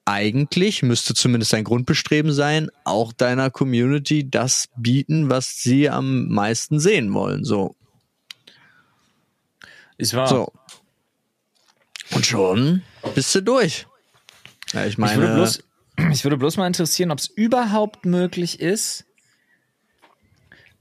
[0.06, 6.80] eigentlich, müsste zumindest dein Grundbestreben sein, auch deiner Community das bieten, was sie am meisten
[6.80, 7.44] sehen wollen.
[7.44, 7.76] So.
[9.98, 10.28] ist wahr.
[10.28, 10.52] So.
[12.12, 12.84] Und schon
[13.16, 13.88] bist du durch.
[14.74, 15.64] Ja, ich Ich würde, meine, bloß,
[16.12, 19.06] ich würde bloß mal interessieren, ob es überhaupt möglich ist,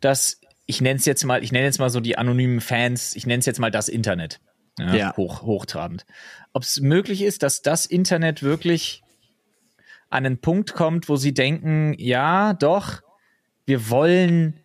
[0.00, 3.27] dass ich nenne es jetzt mal, ich nenne jetzt mal so die anonymen Fans, ich
[3.27, 4.40] nenne es jetzt mal das Internet.
[4.79, 5.16] Ja, Ja.
[5.16, 6.05] Hoch, hochtrabend.
[6.53, 9.03] Ob es möglich ist, dass das Internet wirklich
[10.11, 13.03] an einen Punkt kommt, wo sie denken, ja, doch,
[13.66, 14.61] wir wollen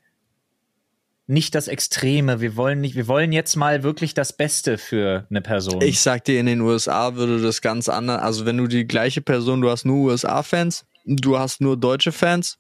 [1.30, 2.42] nicht das Extreme.
[2.42, 5.80] Wir wollen nicht, wir wollen jetzt mal wirklich das Beste für eine Person.
[5.82, 9.22] Ich sag dir, in den USA würde das ganz anders, also wenn du die gleiche
[9.22, 12.58] Person, du hast nur USA-Fans, du hast nur deutsche Fans,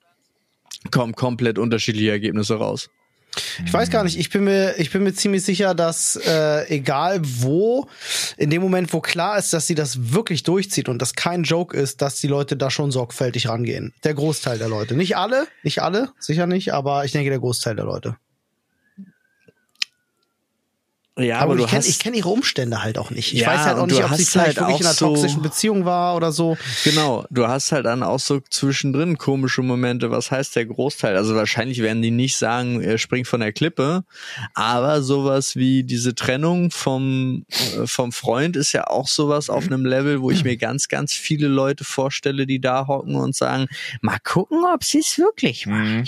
[0.91, 2.89] kommen komplett unterschiedliche Ergebnisse raus.
[3.65, 7.21] Ich weiß gar nicht, ich bin mir, ich bin mir ziemlich sicher, dass äh, egal
[7.23, 7.87] wo,
[8.37, 11.75] in dem Moment, wo klar ist, dass sie das wirklich durchzieht und das kein Joke
[11.75, 13.93] ist, dass die Leute da schon sorgfältig rangehen.
[14.03, 14.95] Der Großteil der Leute.
[14.95, 18.15] Nicht alle, nicht alle, sicher nicht, aber ich denke der Großteil der Leute.
[21.19, 23.33] Ja, aber, aber, ich kenne kenn ihre Umstände halt auch nicht.
[23.33, 25.07] Ich Ja, weiß halt auch nicht, ob sie hast vielleicht halt wirklich in einer so-
[25.07, 26.57] toxischen Beziehung war oder so.
[26.83, 30.11] Genau, du hast halt dann auch so zwischendrin komische Momente.
[30.11, 31.15] Was heißt der Großteil?
[31.17, 34.03] Also wahrscheinlich werden die nicht sagen, er springt von der Klippe,
[34.53, 39.85] aber sowas wie diese Trennung vom, äh, vom Freund ist ja auch sowas auf einem
[39.85, 43.67] Level, wo ich mir ganz, ganz viele Leute vorstelle, die da hocken und sagen,
[44.01, 45.97] mal gucken, ob sie es wirklich machen.
[45.99, 46.03] Mhm.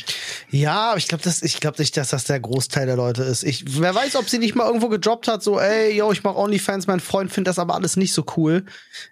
[0.52, 3.43] Ja, aber ich glaube, das, ich glaube nicht, dass das der Großteil der Leute ist.
[3.43, 6.36] Ich, wer weiß, ob sie nicht mal irgendwo gedroppt hat, so, ey, yo, ich mach
[6.36, 8.66] OnlyFans, mein Freund findet das aber alles nicht so cool.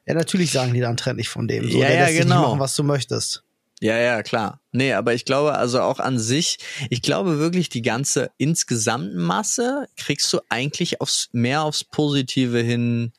[0.06, 1.69] Ja, natürlich sagen die dann, trenn dich von dem.
[1.69, 2.41] So, Ja, ja, genau.
[2.49, 3.43] machen, was du möchtest.
[3.82, 4.60] Ja, ja, klar.
[4.73, 6.58] Nee, aber ich glaube also auch an sich,
[6.89, 13.13] ich glaube wirklich, die ganze insgesamt Masse kriegst du eigentlich aufs, mehr aufs Positive hin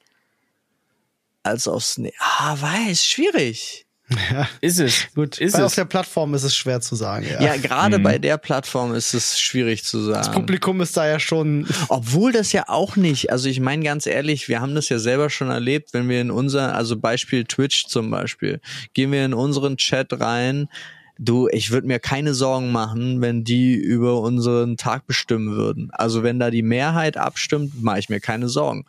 [1.43, 3.87] als aufs, Ne- ah, weiß, schwierig.
[4.61, 5.07] Ist es.
[5.15, 5.67] Gut, ist weil es.
[5.67, 7.27] auf der Plattform ist es schwer zu sagen.
[7.31, 7.41] Ja.
[7.43, 8.03] Ja, gerade Mhm.
[8.03, 10.39] bei der Plattform ist es schwierig zu das sagen.
[10.41, 11.67] Publikum ist da ja schon.
[11.89, 15.31] Obwohl das ja auch nicht, also ich meine ganz ehrlich, wir haben das ja selber
[15.31, 18.61] schon erlebt, wenn wir in unser, also Beispiel Twitch zum Beispiel,
[18.95, 20.69] gehen wir in unseren Chat rein,
[21.19, 25.91] du, ich würde mir keine Sorgen machen, wenn die über unseren Tag bestimmen würden.
[25.93, 28.87] Also wenn da die Mehrheit abstimmt, mache ich mir keine Sorgen.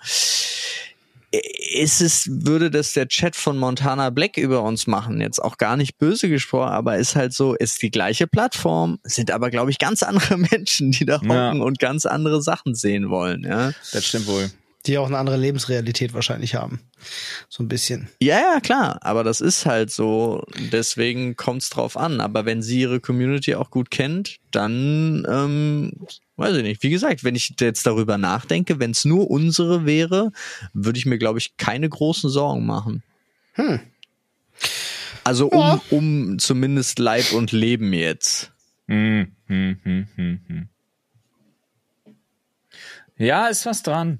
[1.32, 5.22] Ist es, würde das der Chat von Montana Black über uns machen?
[5.22, 9.32] Jetzt auch gar nicht böse gesprochen, aber ist halt so, ist die gleiche Plattform, sind
[9.32, 11.52] aber, glaube ich, ganz andere Menschen, die da hocken Ja.
[11.52, 13.72] und ganz andere Sachen sehen wollen, ja.
[13.94, 14.52] Das stimmt wohl.
[14.88, 16.80] Die auch eine andere Lebensrealität wahrscheinlich haben.
[17.50, 18.10] So ein bisschen.
[18.20, 22.20] Ja, ja, klar, aber das ist halt so, deswegen kommt's drauf an.
[22.20, 25.94] Aber wenn sie ihre Community auch gut kennt, dann, ähm,
[26.38, 26.82] weiß ich nicht.
[26.82, 30.32] Wie gesagt, wenn ich jetzt darüber nachdenke, wenn es nur unsere wäre,
[30.74, 33.04] würde ich mir, glaube ich, keine großen Sorgen machen.
[33.54, 33.82] Hm.
[35.24, 35.82] Also um, Ja.
[35.91, 38.52] um zumindest Leib und Leben jetzt.
[38.88, 40.70] Hm, hm, hm, hm, hm.
[43.17, 44.20] Ja, ist was dran.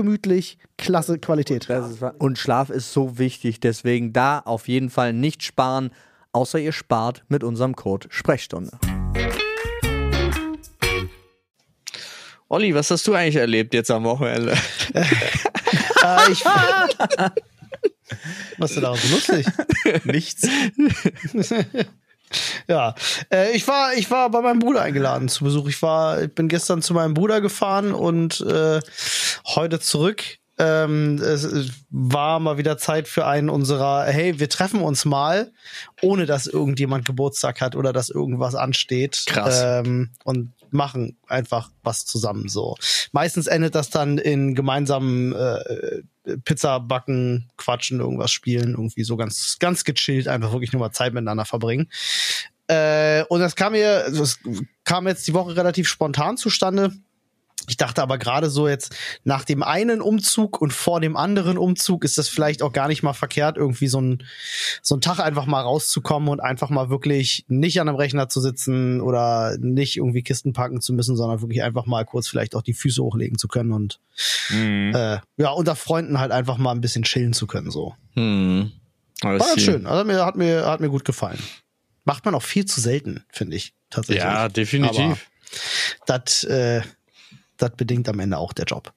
[0.01, 1.69] gemütlich, klasse Qualität.
[1.69, 5.91] Ist, und Schlaf ist so wichtig, deswegen da auf jeden Fall nicht sparen,
[6.31, 8.71] außer ihr spart mit unserem Code Sprechstunde.
[12.49, 14.53] Olli, was hast du eigentlich erlebt jetzt am Wochenende?
[14.93, 15.03] Äh,
[16.31, 16.43] ich,
[18.57, 19.45] was ist denn da so lustig?
[20.03, 20.47] Nichts.
[22.67, 22.95] Ja,
[23.31, 25.67] äh, ich war, ich war bei meinem Bruder eingeladen zu Besuch.
[25.67, 28.79] Ich war, ich bin gestern zu meinem Bruder gefahren und äh,
[29.55, 30.23] heute zurück.
[30.57, 35.51] Ähm, es war mal wieder Zeit für einen unserer, hey, wir treffen uns mal,
[36.01, 39.23] ohne dass irgendjemand Geburtstag hat oder dass irgendwas ansteht.
[39.25, 39.61] Krass.
[39.63, 42.75] Ähm, und machen einfach was zusammen so.
[43.11, 46.01] Meistens endet das dann in gemeinsamen äh,
[46.45, 51.13] Pizza backen, quatschen, irgendwas spielen, irgendwie so ganz, ganz gechillt, einfach wirklich nur mal Zeit
[51.13, 51.89] miteinander verbringen.
[52.67, 54.39] Äh, und das kam mir, es
[54.83, 56.91] kam jetzt die Woche relativ spontan zustande.
[57.69, 62.03] Ich dachte aber gerade so jetzt nach dem einen Umzug und vor dem anderen Umzug
[62.03, 64.23] ist das vielleicht auch gar nicht mal verkehrt, irgendwie so ein,
[64.81, 68.41] so ein Tag einfach mal rauszukommen und einfach mal wirklich nicht an einem Rechner zu
[68.41, 72.61] sitzen oder nicht irgendwie Kisten packen zu müssen, sondern wirklich einfach mal kurz vielleicht auch
[72.61, 73.99] die Füße hochlegen zu können und
[74.49, 74.93] Mhm.
[74.93, 77.71] äh, ja, unter Freunden halt einfach mal ein bisschen chillen zu können.
[77.71, 77.95] So.
[78.13, 78.71] Hm.
[79.21, 79.85] War ganz schön.
[79.85, 81.39] Also mir hat mir, hat mir gut gefallen.
[82.03, 84.23] Macht man auch viel zu selten, finde ich, tatsächlich.
[84.23, 85.29] Ja, definitiv.
[86.05, 86.81] Das äh,
[87.61, 88.93] das bedingt am Ende auch der Job.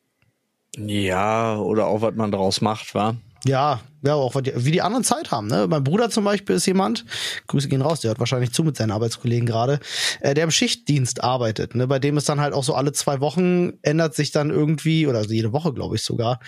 [0.77, 3.17] Ja, oder auch was man draus macht, war.
[3.47, 5.49] Ja, ja, auch wie die anderen Zeit haben.
[5.49, 5.67] Ne?
[5.69, 7.05] Mein Bruder zum Beispiel ist jemand,
[7.47, 9.81] Grüße gehen raus, der hört wahrscheinlich zu mit seinen Arbeitskollegen gerade,
[10.21, 11.75] äh, der im Schichtdienst arbeitet.
[11.75, 11.87] Ne?
[11.87, 15.23] Bei dem ist dann halt auch so alle zwei Wochen ändert sich dann irgendwie, oder
[15.27, 16.41] jede Woche glaube ich sogar,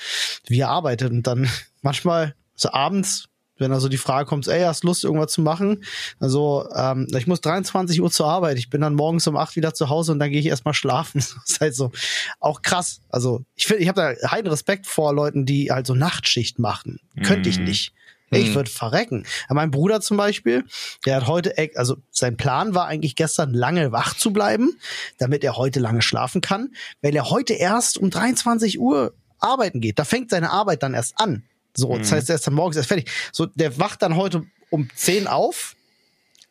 [0.46, 1.12] wie er arbeitet.
[1.12, 1.48] Und dann
[1.83, 5.85] manchmal so abends wenn also die Frage kommt, ey, hast Lust, irgendwas zu machen?
[6.21, 9.75] Also, ähm, ich muss 23 Uhr zur Arbeit, ich bin dann morgens um 8 wieder
[9.75, 11.25] zu Hause und dann gehe ich erstmal schlafen.
[11.47, 11.92] Das ist halt so
[12.40, 13.01] auch krass.
[13.09, 16.99] Also, ich finde, ich habe da heiden Respekt vor Leuten, die halt so Nachtschicht machen.
[17.14, 17.23] Mhm.
[17.23, 17.64] Könnte ich mhm.
[17.64, 17.92] nicht.
[18.31, 18.55] Ich mhm.
[18.57, 19.25] würde verrecken.
[19.49, 20.64] Mein Bruder zum Beispiel,
[21.05, 24.79] der hat heute, also sein Plan war eigentlich gestern lange wach zu bleiben,
[25.19, 29.99] damit er heute lange schlafen kann, weil er heute erst um 23 Uhr arbeiten geht.
[29.99, 31.45] Da fängt seine Arbeit dann erst an.
[31.77, 31.99] So, mhm.
[32.01, 33.11] das heißt, er ist dann morgens erst fertig.
[33.33, 35.77] So, der wacht dann heute um 10 auf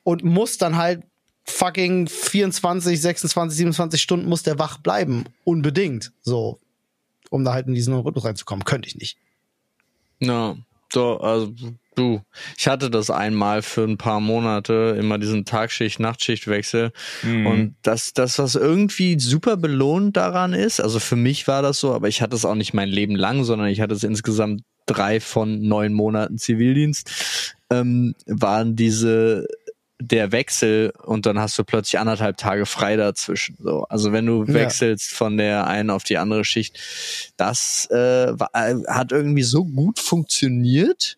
[0.03, 1.03] und muss dann halt
[1.45, 5.25] fucking 24, 26, 27 Stunden muss der wach bleiben.
[5.43, 6.11] Unbedingt.
[6.21, 6.59] So.
[7.29, 8.65] Um da halt in diesen Rhythmus reinzukommen.
[8.65, 9.17] Könnte ich nicht.
[10.19, 10.55] Ja,
[10.91, 11.53] so, also
[11.95, 12.21] du,
[12.57, 16.91] ich hatte das einmal für ein paar Monate, immer diesen Tagschicht, Nachtschichtwechsel.
[17.23, 17.47] Mhm.
[17.47, 21.93] Und das, das, was irgendwie super belohnt daran ist, also für mich war das so,
[21.93, 25.19] aber ich hatte es auch nicht mein Leben lang, sondern ich hatte es insgesamt drei
[25.19, 29.47] von neun Monaten Zivildienst, ähm, waren diese
[29.99, 33.57] der Wechsel und dann hast du plötzlich anderthalb Tage frei dazwischen.
[33.59, 35.17] So, also wenn du wechselst ja.
[35.17, 36.77] von der einen auf die andere Schicht,
[37.37, 41.17] das äh, war, hat irgendwie so gut funktioniert,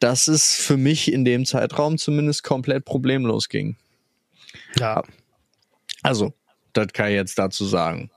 [0.00, 3.76] dass es für mich in dem Zeitraum zumindest komplett problemlos ging.
[4.78, 5.02] Ja.
[6.02, 6.34] Also,
[6.72, 8.10] das kann ich jetzt dazu sagen.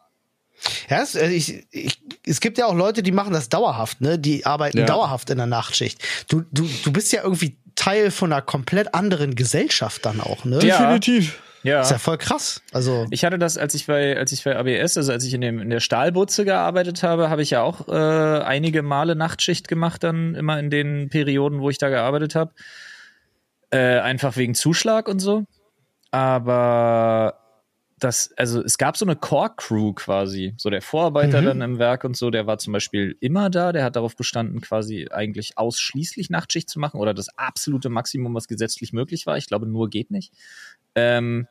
[0.89, 4.19] Ja, also ich, ich, es gibt ja auch Leute, die machen das dauerhaft, ne?
[4.19, 4.85] Die arbeiten ja.
[4.85, 6.03] dauerhaft in der Nachtschicht.
[6.27, 10.59] Du, du, du bist ja irgendwie Teil von einer komplett anderen Gesellschaft dann auch, ne?
[10.63, 10.79] Ja.
[10.79, 11.39] Definitiv.
[11.63, 11.81] Ja.
[11.81, 12.61] Ist ja voll krass.
[12.71, 15.41] Also ich hatte das, als ich bei, als ich bei ABS, also als ich in,
[15.41, 20.03] dem, in der Stahlbutze gearbeitet habe, habe ich ja auch äh, einige Male Nachtschicht gemacht,
[20.03, 22.51] dann immer in den Perioden, wo ich da gearbeitet habe.
[23.69, 25.43] Äh, einfach wegen Zuschlag und so.
[26.11, 27.46] Aber
[27.99, 31.45] das, also es gab so eine Core-Crew quasi, so der Vorarbeiter mhm.
[31.45, 34.61] dann im Werk und so, der war zum Beispiel immer da, der hat darauf bestanden,
[34.61, 39.37] quasi eigentlich ausschließlich Nachtschicht zu machen oder das absolute Maximum, was gesetzlich möglich war.
[39.37, 40.31] Ich glaube, nur geht nicht.
[40.93, 41.47] Ähm,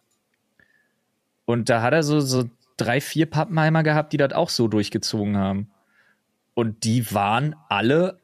[1.46, 2.44] und da hat er so, so
[2.76, 5.70] drei, vier Pappenheimer gehabt, die das auch so durchgezogen haben.
[6.54, 8.20] Und die waren alle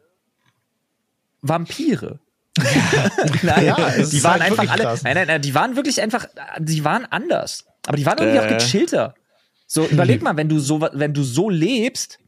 [1.41, 2.21] Vampire.
[3.43, 4.85] nein, ja, die waren halt einfach alle.
[5.03, 6.27] Nein, nein, nein, die waren wirklich einfach,
[6.59, 7.67] die waren anders.
[7.87, 8.41] Aber die waren irgendwie äh.
[8.41, 9.15] auch gechillter.
[9.67, 12.19] So, überleg mal, wenn du so, wenn du so lebst,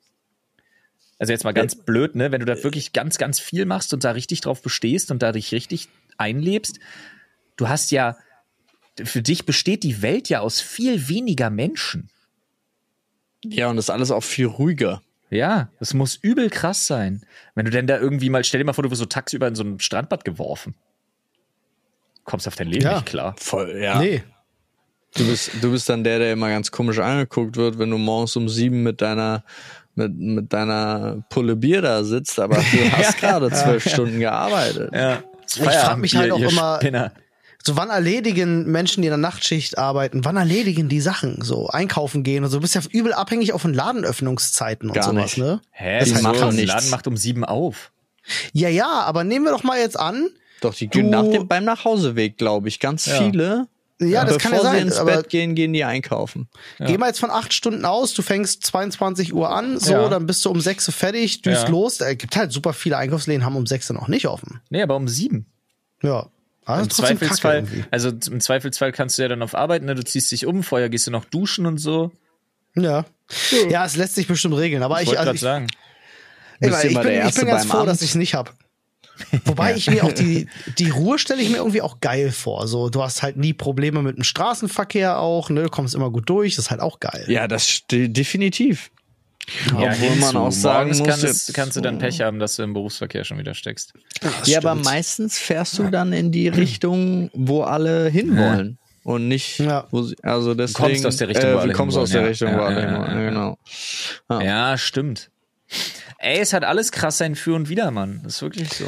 [1.19, 4.05] also jetzt mal ganz blöd, ne, wenn du da wirklich ganz, ganz viel machst und
[4.05, 6.81] da richtig drauf bestehst und da dich richtig einlebst,
[7.57, 8.17] du hast ja,
[9.03, 12.11] für dich besteht die Welt ja aus viel weniger Menschen.
[13.45, 15.03] Ja, und das ist alles auch viel ruhiger.
[15.31, 17.25] Ja, das muss übel krass sein.
[17.55, 19.55] Wenn du denn da irgendwie mal, stell dir mal vor, du wirst so tagsüber in
[19.55, 20.75] so ein Strandbad geworfen.
[22.25, 22.95] Kommst auf dein Leben ja.
[22.95, 23.35] nicht klar.
[23.39, 23.99] Voll, ja.
[23.99, 24.23] Nee.
[25.17, 28.35] Du bist, du bist dann der, der immer ganz komisch angeguckt wird, wenn du morgens
[28.37, 29.45] um sieben mit deiner
[29.95, 34.91] mit, mit deiner Pulle Bier da sitzt, aber du hast gerade zwölf Stunden gearbeitet.
[34.93, 35.23] Ja.
[35.47, 37.13] Ich frage mich halt auch immer, Spinner.
[37.63, 41.43] so wann erledigen Menschen, die in der Nachtschicht arbeiten, wann erledigen die Sachen?
[41.43, 42.57] So einkaufen gehen und so.
[42.57, 45.39] Du bist ja übel abhängig auch von Ladenöffnungszeiten und Gar sowas, nicht.
[45.39, 45.61] ne?
[45.71, 46.01] Hä?
[46.01, 47.93] Das ist halt so, der Laden macht um sieben auf.
[48.53, 50.29] Ja, ja, aber nehmen wir doch mal jetzt an.
[50.61, 53.23] Doch, die gehen nach dem, beim Nachhauseweg, glaube ich, ganz ja.
[53.23, 53.69] viele
[54.01, 54.77] ja, das Bevor kann ja sein.
[54.77, 56.49] sie ins Bett gehen, gehen die einkaufen.
[56.79, 56.87] Ja.
[56.87, 60.09] Geh mal jetzt von acht Stunden aus, du fängst 22 Uhr an, so, ja.
[60.09, 61.69] dann bist du um sechs Uhr fertig, düst ja.
[61.69, 62.01] los.
[62.01, 64.61] Es gibt halt super viele Einkaufsläden, haben um sechs noch nicht offen.
[64.69, 65.47] Nee, aber um sieben.
[66.03, 66.27] Ja.
[66.65, 69.95] Also Im Zweifelsfall, also im Zweifelsfall kannst du ja dann auf Arbeiten, ne?
[69.95, 72.11] du ziehst dich um, vorher gehst du noch duschen und so.
[72.75, 73.05] Ja.
[73.69, 75.67] Ja, es lässt sich bestimmt regeln, aber ich, ich, also ich, sagen.
[76.61, 77.89] Ey, ich, bin, ich bin ganz froh, Amt.
[77.89, 78.51] dass ich es nicht habe.
[79.45, 79.77] Wobei ja.
[79.77, 80.49] ich mir auch die,
[80.79, 82.67] die Ruhe stelle ich mir irgendwie auch geil vor.
[82.67, 85.65] So, du hast halt nie Probleme mit dem Straßenverkehr auch, ne?
[85.65, 87.25] Du kommst immer gut durch, das ist halt auch geil.
[87.29, 88.91] Ja, das definitiv.
[89.79, 92.63] Ja, Obwohl man auch sagen muss, kann es, kannst du dann Pech haben, dass du
[92.63, 93.93] im Berufsverkehr schon wieder steckst.
[94.23, 94.65] Ja, stimmt.
[94.65, 98.79] aber meistens fährst du dann in die Richtung, wo alle hinwollen.
[99.03, 99.87] Und nicht, ja.
[99.91, 100.83] wo sie, also deswegen.
[100.83, 103.27] Du kommst aus der Richtung, äh, wo alle kommst aus der Richtung, wo alle hinwollen.
[103.27, 103.59] Genau.
[104.31, 105.31] Ja, stimmt.
[106.25, 108.21] Ey, es hat alles krass sein Für und Wider, Mann.
[108.25, 108.87] Das ist wirklich so.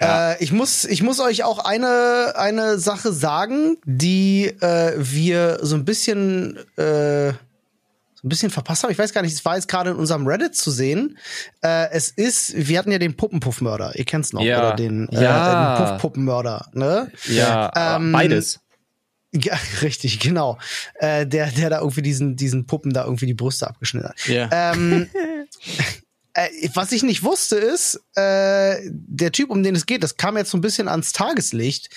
[0.00, 0.32] Ja.
[0.32, 5.74] Äh, ich, muss, ich muss euch auch eine, eine Sache sagen, die äh, wir so
[5.74, 8.92] ein bisschen, äh, so ein bisschen verpasst haben.
[8.92, 11.18] Ich weiß gar nicht, es war jetzt gerade in unserem Reddit zu sehen.
[11.62, 14.60] Äh, es ist, wir hatten ja den Puppenpuffmörder, ihr kennt's noch, ja.
[14.60, 15.78] oder den, äh, ja.
[15.78, 17.10] den Puffpuppenmörder, ne?
[17.26, 18.60] Ja, ähm, beides.
[19.32, 20.58] Ja, richtig, genau.
[20.94, 24.28] Äh, der, der da irgendwie diesen, diesen Puppen da irgendwie die Brüste abgeschnitten hat.
[24.28, 24.48] Ja.
[24.52, 25.10] Ähm,
[26.34, 30.36] Äh, was ich nicht wusste ist, äh, der Typ, um den es geht, das kam
[30.36, 31.90] jetzt so ein bisschen ans Tageslicht.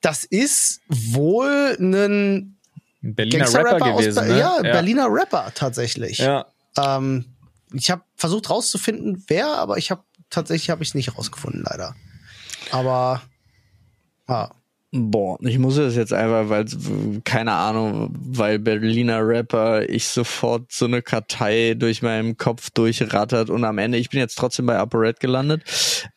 [0.00, 2.58] Das ist wohl ein
[3.00, 4.26] Berliner Rapper aus gewesen.
[4.26, 4.38] Be ne?
[4.38, 6.18] ja, Berliner Rapper tatsächlich.
[6.18, 6.46] Ja.
[6.76, 7.24] Ähm,
[7.72, 11.96] ich habe versucht rauszufinden, wer, aber ich habe tatsächlich habe ich es nicht rausgefunden, leider.
[12.70, 13.22] Aber
[14.28, 14.54] ja.
[14.94, 16.66] Boah, ich muss das jetzt einfach, weil,
[17.24, 23.64] keine Ahnung, weil Berliner Rapper, ich sofort so eine Kartei durch meinen Kopf durchrattert und
[23.64, 25.62] am Ende, ich bin jetzt trotzdem bei Upper Red gelandet,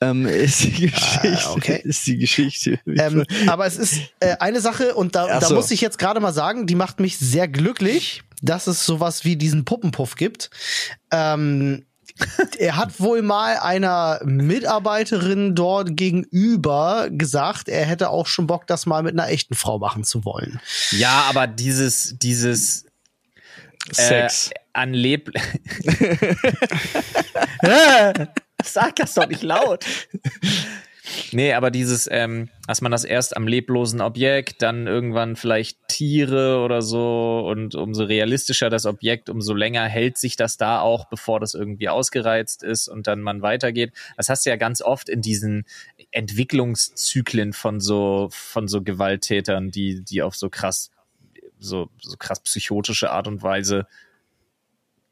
[0.01, 1.79] ähm, ist die Geschichte, Ah, okay.
[1.85, 2.77] ist die Geschichte.
[2.85, 5.55] Ähm, aber es ist äh, eine Sache, und da, Ach da so.
[5.55, 9.37] muss ich jetzt gerade mal sagen, die macht mich sehr glücklich, dass es sowas wie
[9.37, 10.49] diesen Puppenpuff gibt.
[11.11, 11.85] Ähm,
[12.57, 18.85] er hat wohl mal einer Mitarbeiterin dort gegenüber gesagt, er hätte auch schon Bock, das
[18.85, 20.59] mal mit einer echten Frau machen zu wollen.
[20.91, 22.85] ja, aber dieses, dieses
[23.91, 24.49] Sex.
[24.51, 25.31] Äh, an Leb.
[28.63, 29.85] Sag das doch nicht laut.
[31.31, 36.63] Nee, aber dieses, ähm, dass man das erst am leblosen Objekt, dann irgendwann vielleicht Tiere
[36.63, 41.39] oder so und umso realistischer das Objekt, umso länger hält sich das da auch, bevor
[41.39, 43.93] das irgendwie ausgereizt ist und dann man weitergeht.
[44.17, 45.65] Das hast du ja ganz oft in diesen
[46.11, 50.91] Entwicklungszyklen von so, von so Gewalttätern, die, die auf so krass,
[51.59, 53.87] so, so krass psychotische Art und Weise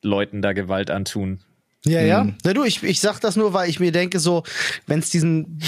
[0.01, 1.43] Leuten da Gewalt antun.
[1.86, 2.27] Ja, ja.
[2.45, 4.43] Ja, du, ich, ich sag das nur, weil ich mir denke, so,
[4.88, 5.59] wenn es diesen,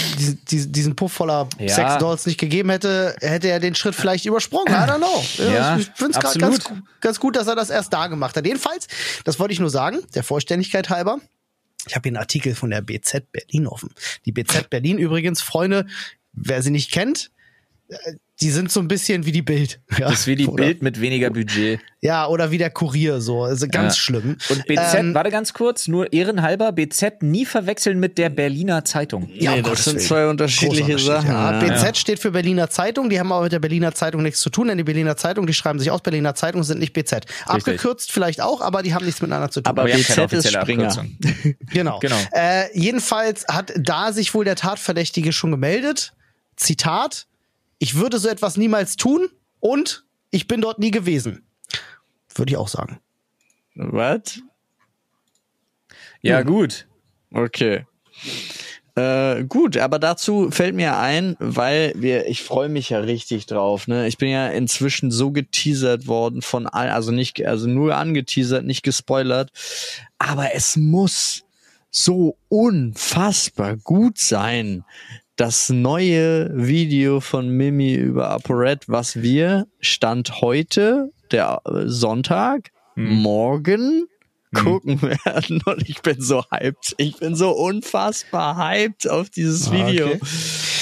[0.47, 1.67] diesen, diesen, Puff voller Ja.
[1.67, 4.73] Sexdolls nicht gegeben hätte, hätte er den Schritt vielleicht übersprungen.
[4.73, 5.23] I don't know.
[5.37, 6.69] Ja, ich finde es ganz,
[7.01, 8.45] ganz gut, dass er das erst da gemacht hat.
[8.45, 8.87] Jedenfalls,
[9.25, 11.19] das wollte ich nur sagen, der Vollständigkeit halber.
[11.87, 13.89] Ich habe hier einen Artikel von der BZ Berlin offen.
[14.25, 15.85] Die BZ Berlin übrigens, Freunde,
[16.31, 17.31] wer sie nicht kennt,
[17.89, 19.79] äh, die sind so ein bisschen wie die Bild.
[19.97, 21.79] Ja, Das ist wie die oder, Bild mit weniger Budget.
[22.01, 23.43] Ja, oder wie der Kurier, so.
[23.43, 23.99] Also ganz Ja.
[24.01, 24.37] schlimm.
[24.49, 29.29] Und BZ, Ähm, warte ganz kurz, nur ehrenhalber, BZ nie verwechseln mit der Berliner Zeitung.
[29.33, 31.29] Ja, nee, Gottes das sind zwei unterschiedliche Sachen.
[31.29, 31.61] Ja.
[31.65, 31.75] Ja.
[31.75, 34.67] BZ steht für Berliner Zeitung, die haben aber mit der Berliner Zeitung nichts zu tun,
[34.67, 37.25] denn die Berliner Zeitung, die schreiben sich aus, Berliner Zeitung sind nicht BZ.
[37.45, 39.69] Abgekürzt vielleicht auch, aber die haben nichts miteinander zu tun.
[39.69, 40.87] Aber Aber wir haben keine BZ ist offizielle Springer.
[40.89, 41.55] Abkürzung.
[41.71, 41.99] genau.
[41.99, 42.17] Genau.
[42.33, 46.13] Äh, jedenfalls hat da sich wohl der Tatverdächtige schon gemeldet.
[46.57, 47.27] Zitat,
[47.79, 51.45] ich würde so etwas niemals tun und ich bin dort nie gewesen.
[52.33, 52.99] Würde ich auch sagen.
[53.75, 54.41] Was?
[56.21, 56.87] Ja, gut.
[57.31, 57.85] Okay.
[58.95, 63.87] Äh, gut, aber dazu fällt mir ein, weil wir, ich freue mich ja richtig drauf,
[63.89, 64.07] ne?
[64.07, 68.83] Ich bin ja inzwischen so geteasert worden von all, also nicht, also nur angeteasert, nicht
[68.83, 69.51] gespoilert,
[70.17, 71.43] aber es muss
[71.91, 74.85] so unfassbar gut sein.
[75.35, 84.07] Das neue Video von Mimi über ApoRed, was wir Stand heute, der äh, Sonntag, morgen
[84.53, 86.95] gucken werden und ich bin so hyped.
[86.97, 90.07] Ich bin so unfassbar hyped auf dieses Video.
[90.07, 90.19] okay.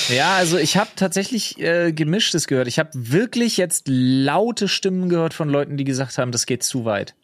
[0.09, 2.67] Ja, also ich habe tatsächlich äh, gemischtes gehört.
[2.67, 6.85] Ich habe wirklich jetzt laute Stimmen gehört von Leuten, die gesagt haben, das geht zu
[6.85, 7.15] weit.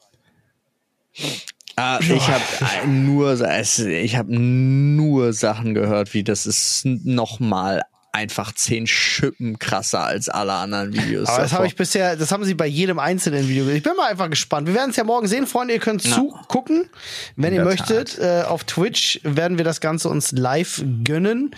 [1.81, 7.83] Ah, ich habe nur, es- ich habe nur Sachen gehört, wie das ist noch mal
[8.11, 11.29] einfach zehn Schippen krasser als alle anderen Videos.
[11.29, 13.77] Aber das habe ich bisher, das haben sie bei jedem einzelnen Video gesehen.
[13.77, 14.67] Ich bin mal einfach gespannt.
[14.67, 15.73] Wir werden es ja morgen sehen, Freunde.
[15.73, 16.89] Ihr könnt zugucken,
[17.35, 18.17] wenn ihr der möchtet.
[18.17, 21.55] Äh, auf Twitch werden wir das Ganze uns live gönnen.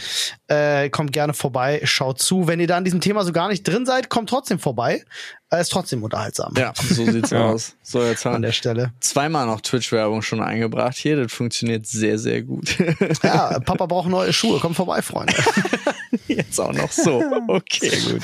[0.47, 2.47] Äh, kommt gerne vorbei, schaut zu.
[2.47, 5.03] Wenn ihr da an diesem Thema so gar nicht drin seid, kommt trotzdem vorbei.
[5.49, 6.53] Äh, ist trotzdem unterhaltsam.
[6.57, 7.75] ja, so sieht's aus.
[7.81, 8.93] So, jetzt An haben der wir Stelle.
[9.01, 11.21] zweimal noch Twitch-Werbung schon eingebracht hier.
[11.21, 12.77] Das funktioniert sehr, sehr gut.
[13.23, 14.59] Ja, Papa braucht neue Schuhe.
[14.59, 15.33] Kommt vorbei, Freunde.
[16.27, 17.23] jetzt auch noch so.
[17.47, 18.21] Okay, gut.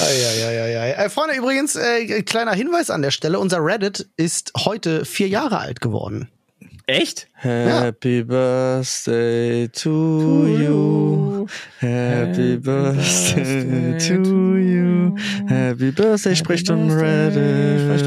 [0.00, 0.92] Eieieiei.
[0.92, 3.38] Äh, Freunde, übrigens, äh, kleiner Hinweis an der Stelle.
[3.38, 6.28] Unser Reddit ist heute vier Jahre alt geworden.
[6.86, 7.28] Echt?
[7.32, 11.46] Happy Birthday to you.
[11.78, 15.16] Happy Birthday to you.
[15.48, 18.04] Happy Birthday, Sprechstunden Reddit.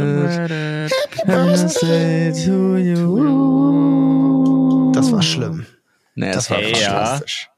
[1.26, 3.98] Happy Birthday to you.
[4.94, 5.66] Das war schlimm.
[6.18, 6.78] Nee, das, Das war ja.
[6.90, 7.50] fantastisch.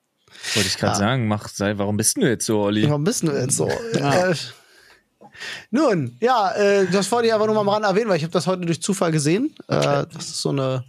[0.54, 2.88] Wollte ich gerade sagen, mach, sei, warum bist du jetzt so, Olli?
[2.88, 3.68] Warum bist du jetzt so?
[3.68, 4.36] Äh,
[5.72, 8.34] nun, ja, äh, das wollte ich aber nur mal am Rand erwähnen, weil ich habe
[8.34, 9.56] das heute durch Zufall gesehen.
[9.68, 10.84] Äh, das ist so eine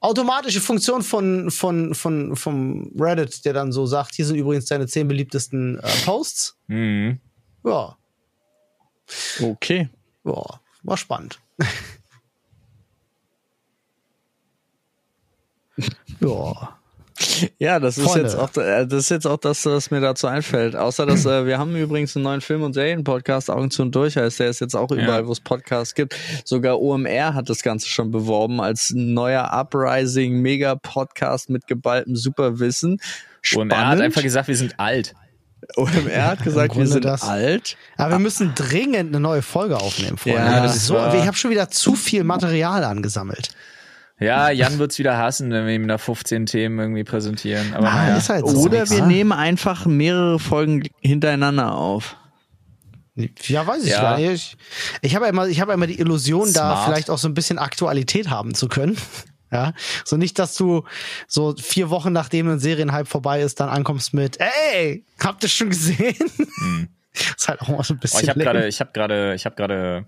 [0.00, 4.86] automatische Funktion von, von, von, vom Reddit, der dann so sagt, hier sind übrigens deine
[4.86, 6.56] zehn beliebtesten äh, Posts.
[6.66, 7.20] Mhm.
[7.64, 7.96] Ja,
[9.40, 9.88] Okay.
[10.24, 10.42] ja,
[10.82, 11.38] war spannend.
[16.20, 16.75] ja.
[17.58, 18.22] Ja, das ist Freunde.
[18.24, 20.76] jetzt auch äh, das ist jetzt auch das, was mir dazu einfällt.
[20.76, 24.16] Außer dass äh, wir haben übrigens einen neuen Film- und Serienpodcast Augen zu und durch
[24.16, 26.16] heißt, der ist jetzt auch überall, wo es Podcasts gibt.
[26.44, 32.98] Sogar OMR hat das Ganze schon beworben als neuer Uprising Mega Podcast mit geballtem Superwissen.
[33.40, 33.72] Spannend.
[33.72, 35.14] Er hat einfach gesagt, wir sind alt.
[35.76, 37.22] OMR hat gesagt, wir sind das.
[37.22, 37.76] alt.
[37.96, 40.40] Aber wir müssen dringend eine neue Folge aufnehmen, Freunde.
[40.40, 43.50] Ja, so, ich habe schon wieder zu viel Material angesammelt.
[44.18, 47.74] Ja, Jan wird's wieder hassen, wenn wir ihm da 15 Themen irgendwie präsentieren.
[47.74, 48.16] Aber Ah, naja.
[48.16, 48.56] ist halt so.
[48.58, 49.06] Oder wir Ah.
[49.06, 52.16] nehmen einfach mehrere Folgen hintereinander auf.
[53.48, 54.00] Ja, weiß ich Ja.
[54.02, 54.56] gar nicht.
[55.00, 56.84] Ich, ich habe ja immer, ich habe immer die Illusion, da Smart.
[56.86, 58.96] vielleicht auch so ein bisschen Aktualität haben zu können.
[59.52, 60.82] Ja, so nicht, dass du
[61.28, 65.70] so vier Wochen nachdem ein Serienhype vorbei ist, dann ankommst mit, ey, habt ihr schon
[65.70, 66.16] gesehen?
[67.14, 68.24] ist halt auch mal so ein Oh, bisschen.
[68.24, 70.04] ich habe gerade, ich habe gerade, ich habe gerade,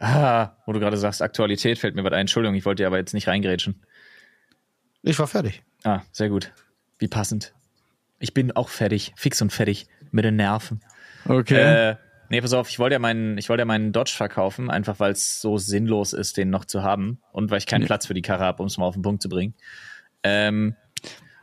[0.00, 2.20] ah, wo du gerade sagst, Aktualität fällt mir was ein.
[2.20, 3.82] Entschuldigung, ich wollte dir aber jetzt nicht reingrätschen.
[5.02, 5.62] Ich war fertig.
[5.84, 6.52] Ah, sehr gut.
[6.98, 7.54] Wie passend.
[8.18, 10.80] Ich bin auch fertig, fix und fertig mit den Nerven.
[11.26, 11.90] Okay.
[11.90, 11.96] Äh,
[12.30, 15.12] nee, pass auf, ich wollte ja meinen, ich wollte ja meinen Dodge verkaufen, einfach weil
[15.12, 18.22] es so sinnlos ist, den noch zu haben und weil ich keinen Platz für die
[18.22, 19.54] Karre habe, um es mal auf den Punkt zu bringen.
[20.22, 20.74] Ähm,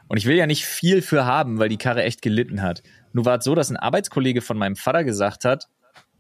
[0.08, 2.84] und ich will ja nicht viel für haben, weil die Karre echt gelitten hat.
[3.14, 5.68] Nur war es so, dass ein Arbeitskollege von meinem Vater gesagt hat,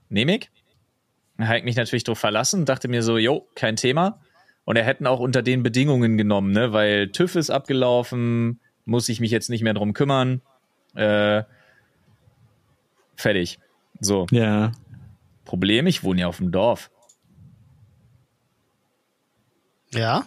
[0.09, 0.49] nehm ich.
[1.37, 4.21] Er hat mich natürlich drauf verlassen und dachte mir so, jo, kein Thema.
[4.63, 9.19] Und er hätten auch unter den Bedingungen genommen, ne, weil TÜV ist abgelaufen, muss ich
[9.19, 10.41] mich jetzt nicht mehr drum kümmern.
[10.95, 11.43] Äh,
[13.15, 13.59] fertig.
[13.99, 14.27] So.
[14.31, 14.71] ja.
[15.45, 16.89] Problem, ich wohne ja auf dem Dorf.
[19.93, 20.25] Ja?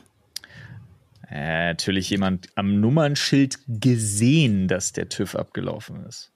[1.30, 6.32] Äh, natürlich jemand am Nummernschild gesehen, dass der TÜV abgelaufen ist.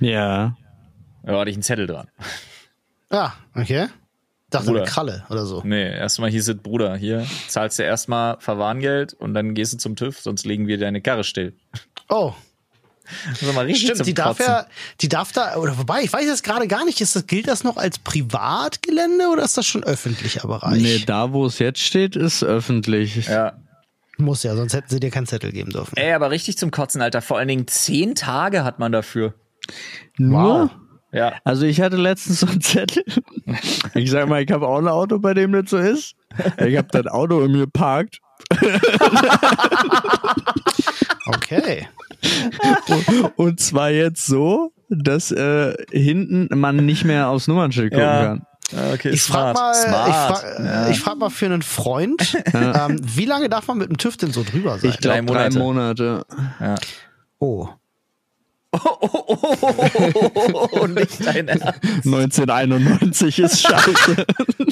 [0.00, 0.56] Ja.
[1.22, 2.08] Da hatte ich einen Zettel dran.
[3.10, 3.88] Ja, okay.
[4.50, 4.80] Dachte Bruder.
[4.82, 5.62] eine Kralle oder so.
[5.64, 9.94] Nee, erstmal hieß es, Bruder, hier zahlst du erstmal Verwarngeld und dann gehst du zum
[9.94, 11.54] TÜV, sonst legen wir deine Karre still.
[12.08, 12.32] Oh,
[13.30, 14.52] Das ist mal richtig stimmt, zum die darf Kotzen.
[14.52, 14.66] ja,
[15.02, 17.62] die darf da, oder wobei, ich weiß jetzt gerade gar nicht, ist das, gilt das
[17.62, 20.80] noch als Privatgelände oder ist das schon öffentlicher Bereich?
[20.82, 23.26] Nee, da wo es jetzt steht, ist öffentlich.
[23.26, 23.52] Ja.
[24.16, 25.96] Muss ja, sonst hätten sie dir keinen Zettel geben dürfen.
[25.96, 27.20] Ey, aber richtig zum Kotzen, Alter.
[27.22, 29.34] Vor allen Dingen zehn Tage hat man dafür.
[30.16, 30.62] Nur?
[30.62, 30.70] Wow.
[31.12, 31.32] Ja.
[31.44, 33.02] Also ich hatte letztens so einen Zettel.
[33.94, 36.14] Ich sag mal, ich habe auch ein Auto, bei dem das so ist.
[36.64, 38.20] Ich habe das Auto in mir geparkt
[41.26, 41.88] Okay.
[43.36, 48.24] und zwar jetzt so, dass äh, hinten man nicht mehr aufs Nummernschild gucken Ja.
[48.24, 48.42] kann.
[48.92, 50.08] Okay, Ich frag mal, Smart.
[50.08, 53.88] ich frag, äh, ich frag mal für einen Freund, ähm, wie lange darf man mit
[53.88, 54.90] dem TÜV denn so drüber sein?
[54.90, 56.24] Ich glaube Drei drei Monate.
[56.28, 56.76] Monate.
[57.38, 57.68] oh.
[58.72, 61.66] Oh, nicht dein Ernst.
[62.04, 64.26] 1991 ist scheiße.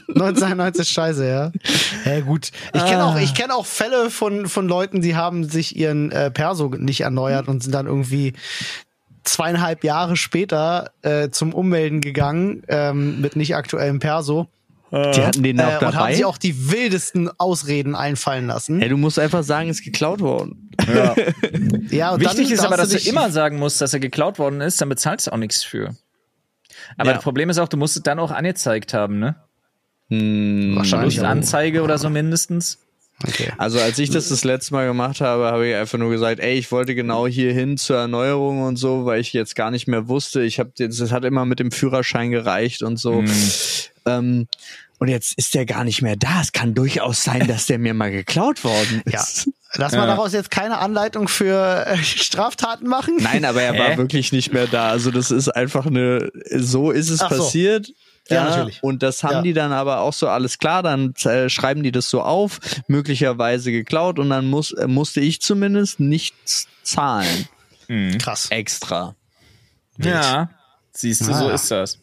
[0.09, 1.53] 1990 ist scheiße, ja.
[2.05, 2.51] Ja, gut.
[2.74, 6.30] Ich kenne auch, ich kenn auch Fälle von, von Leuten, die haben sich ihren äh,
[6.30, 8.34] Perso nicht erneuert und sind dann irgendwie
[9.24, 14.49] zweieinhalb Jahre später äh, zum Ummelden gegangen ähm, mit nicht aktuellem Perso
[14.93, 16.14] Die hatten den äh, noch und haben dabei.
[16.14, 18.80] sich auch die wildesten Ausreden einfallen lassen.
[18.80, 20.70] Ey, du musst einfach sagen, ist geklaut worden.
[20.93, 21.14] Ja.
[21.91, 24.80] Ja, Wichtig dann ist aber, dass du immer sagen musst, dass er geklaut worden ist,
[24.80, 25.97] dann bezahlst du auch nichts für.
[26.99, 27.14] Aber Ja.
[27.14, 29.37] das Problem ist auch, du musst es dann auch angezeigt haben, ne?
[30.09, 31.24] wahrscheinlich auch.
[31.24, 32.78] Anzeige oder so mindestens.
[33.26, 33.51] Okay.
[33.57, 36.55] Also als ich das das letzte Mal gemacht habe, habe ich einfach nur gesagt, ey,
[36.59, 40.07] ich wollte genau hier hin zur Erneuerung und so, weil ich jetzt gar nicht mehr
[40.09, 40.43] wusste.
[40.43, 43.24] Ich habe jetzt, es hat immer mit dem Führerschein gereicht und so.
[44.07, 44.46] Ähm,
[44.98, 46.40] und jetzt ist der gar nicht mehr da.
[46.40, 49.20] Es kann durchaus sein, dass der mir mal geklaut worden Ja.
[49.20, 49.48] ist.
[49.74, 53.18] Lass mal daraus jetzt keine Anleitung für äh, Straftaten machen.
[53.20, 53.96] Nein, aber er war Hä?
[53.98, 54.88] wirklich nicht mehr da.
[54.88, 57.36] Also das ist einfach eine, so ist es Ach so.
[57.44, 57.92] passiert.
[58.30, 58.82] Ja, natürlich.
[58.82, 59.42] Und das haben Ja.
[59.42, 63.70] die dann aber auch so alles klar, dann äh, schreiben die das so auf, möglicherweise
[63.70, 67.46] geklaut und dann muss, äh, musste ich zumindest nichts zahlen.
[68.18, 68.46] Krass.
[68.50, 69.14] Extra.
[69.98, 70.48] Ja.
[70.92, 71.52] Siehst du, so Ah.
[71.54, 71.98] ist das.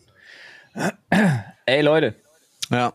[1.66, 2.16] Ey, Leute,
[2.70, 2.94] Ja.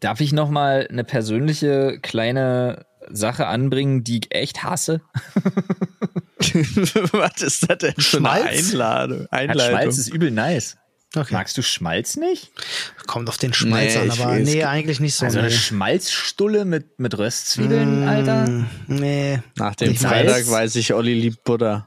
[0.00, 5.00] darf ich noch mal eine persönliche kleine Sache anbringen, die ich echt hasse?
[7.12, 8.70] Was ist das denn für eine Schmalz?
[8.72, 9.26] Einladung?
[9.30, 9.68] Einleitung?
[9.70, 10.76] Schmalz ist übel nice.
[11.16, 11.32] Okay.
[11.34, 12.50] Magst du Schmalz nicht?
[13.06, 15.24] Kommt auf den Schmalz Nee, an, ich- aber nee, eigentlich nicht so.
[15.26, 15.54] Also eine nee.
[15.54, 18.48] Schmalzstulle mit, mit Röstzwiebeln, Alter?
[18.50, 19.40] Mm, Nee.
[19.56, 20.50] Nach dem Nicht Freitag Salz?
[20.50, 21.86] weiß ich, Olli liebt Butter.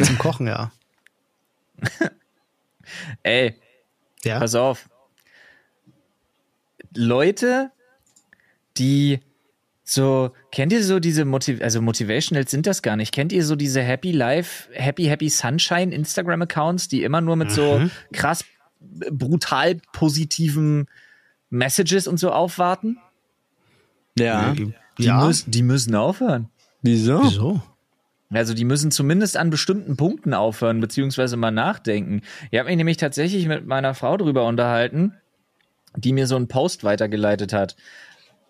[0.00, 0.70] Zum Kochen, ja.
[3.24, 3.56] Ey,
[4.24, 4.38] Ja.
[4.40, 4.88] Pass auf.
[6.94, 7.70] Leute,
[8.78, 9.20] die
[9.84, 13.12] so, kennt ihr so diese Motiv also Motivationals sind das gar nicht.
[13.14, 17.52] Kennt ihr so diese Happy Life, Happy Happy Sunshine Instagram Accounts, die immer nur mit
[17.52, 17.80] so
[18.12, 18.44] krass
[18.80, 20.88] b- brutal positiven
[21.50, 22.98] Messages und so aufwarten?
[24.18, 24.52] Ja.
[24.54, 25.24] Die, Ja.
[25.24, 26.48] müssen, die müssen aufhören.
[26.82, 27.22] Wieso?
[27.22, 27.62] Wieso?
[28.30, 32.22] Also die müssen zumindest an bestimmten Punkten aufhören, beziehungsweise mal nachdenken.
[32.50, 35.14] Ich habe mich nämlich tatsächlich mit meiner Frau drüber unterhalten,
[35.96, 37.76] die mir so einen Post weitergeleitet hat.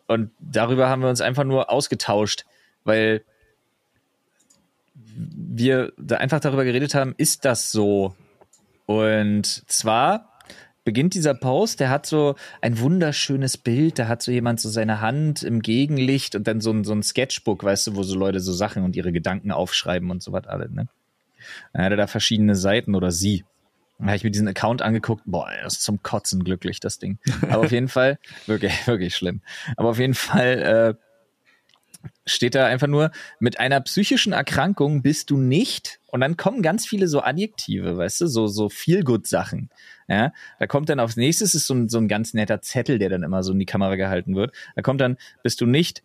[0.07, 2.47] Und darüber haben wir uns einfach nur ausgetauscht,
[2.85, 3.23] weil
[4.95, 8.15] wir da einfach darüber geredet haben, ist das so?
[8.87, 10.36] Und zwar
[10.87, 15.01] beginnt dieser Post, der hat so ein wunderschönes Bild, da hat so jemand so seine
[15.01, 18.41] Hand im Gegenlicht und dann so ein, so ein Sketchbook, weißt du, wo so Leute
[18.41, 20.89] so Sachen und ihre Gedanken aufschreiben und so was alles, ne?
[21.73, 23.45] Dann hat er da verschiedene Seiten oder sie.
[23.99, 27.19] Dann habe ich mir diesen Account angeguckt, boah, das ist zum Kotzen glücklich, das Ding.
[27.43, 29.43] Aber auf jeden Fall, wirklich, wirklich schlimm.
[29.77, 33.11] Aber auf jeden Fall äh, steht da einfach nur,
[33.41, 38.23] mit einer psychischen Erkrankung bist du nicht, und dann kommen ganz viele so Adjektive, weißt
[38.23, 39.69] du, so, so Feel-Good-Sachen.
[40.09, 43.09] Ja, da kommt dann aufs nächste, ist so ein, so ein ganz netter Zettel, der
[43.09, 44.55] dann immer so in die Kamera gehalten wird.
[44.77, 46.03] Da kommt dann, bist du nicht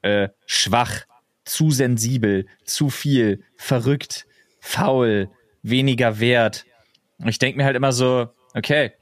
[0.00, 1.04] äh, schwach,
[1.44, 4.26] zu sensibel, zu viel, verrückt,
[4.60, 5.28] faul,
[5.62, 6.64] weniger wert.
[7.18, 8.92] Und ich denke mir halt immer so, okay,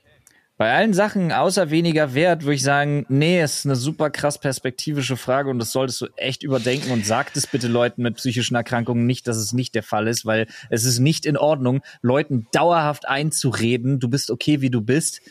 [0.61, 4.39] bei allen Sachen außer weniger wert würde ich sagen, nee, es ist eine super krass
[4.39, 8.57] perspektivische Frage und das solltest du echt überdenken und sag es bitte Leuten mit psychischen
[8.57, 12.47] Erkrankungen nicht, dass es nicht der Fall ist, weil es ist nicht in Ordnung, Leuten
[12.53, 15.23] dauerhaft einzureden, du bist okay, wie du bist,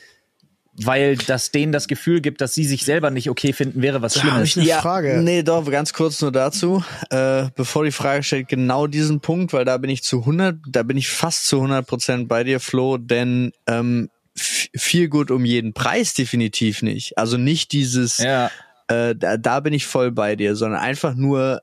[0.74, 4.16] weil das denen das Gefühl gibt, dass sie sich selber nicht okay finden, wäre was
[4.16, 4.50] Da Schlimmes.
[4.50, 5.22] ich eine ja, Frage.
[5.22, 6.84] Nee, doch, ganz kurz nur dazu.
[7.12, 10.82] Äh, bevor die Frage stellt, genau diesen Punkt, weil da bin ich zu 100, da
[10.82, 14.10] bin ich fast zu 100 Prozent bei dir, Flo, denn ähm,
[14.76, 17.18] viel gut um jeden Preis definitiv nicht.
[17.18, 18.52] Also nicht dieses, Ja,
[18.88, 21.62] äh, da, da bin ich voll bei dir, sondern einfach nur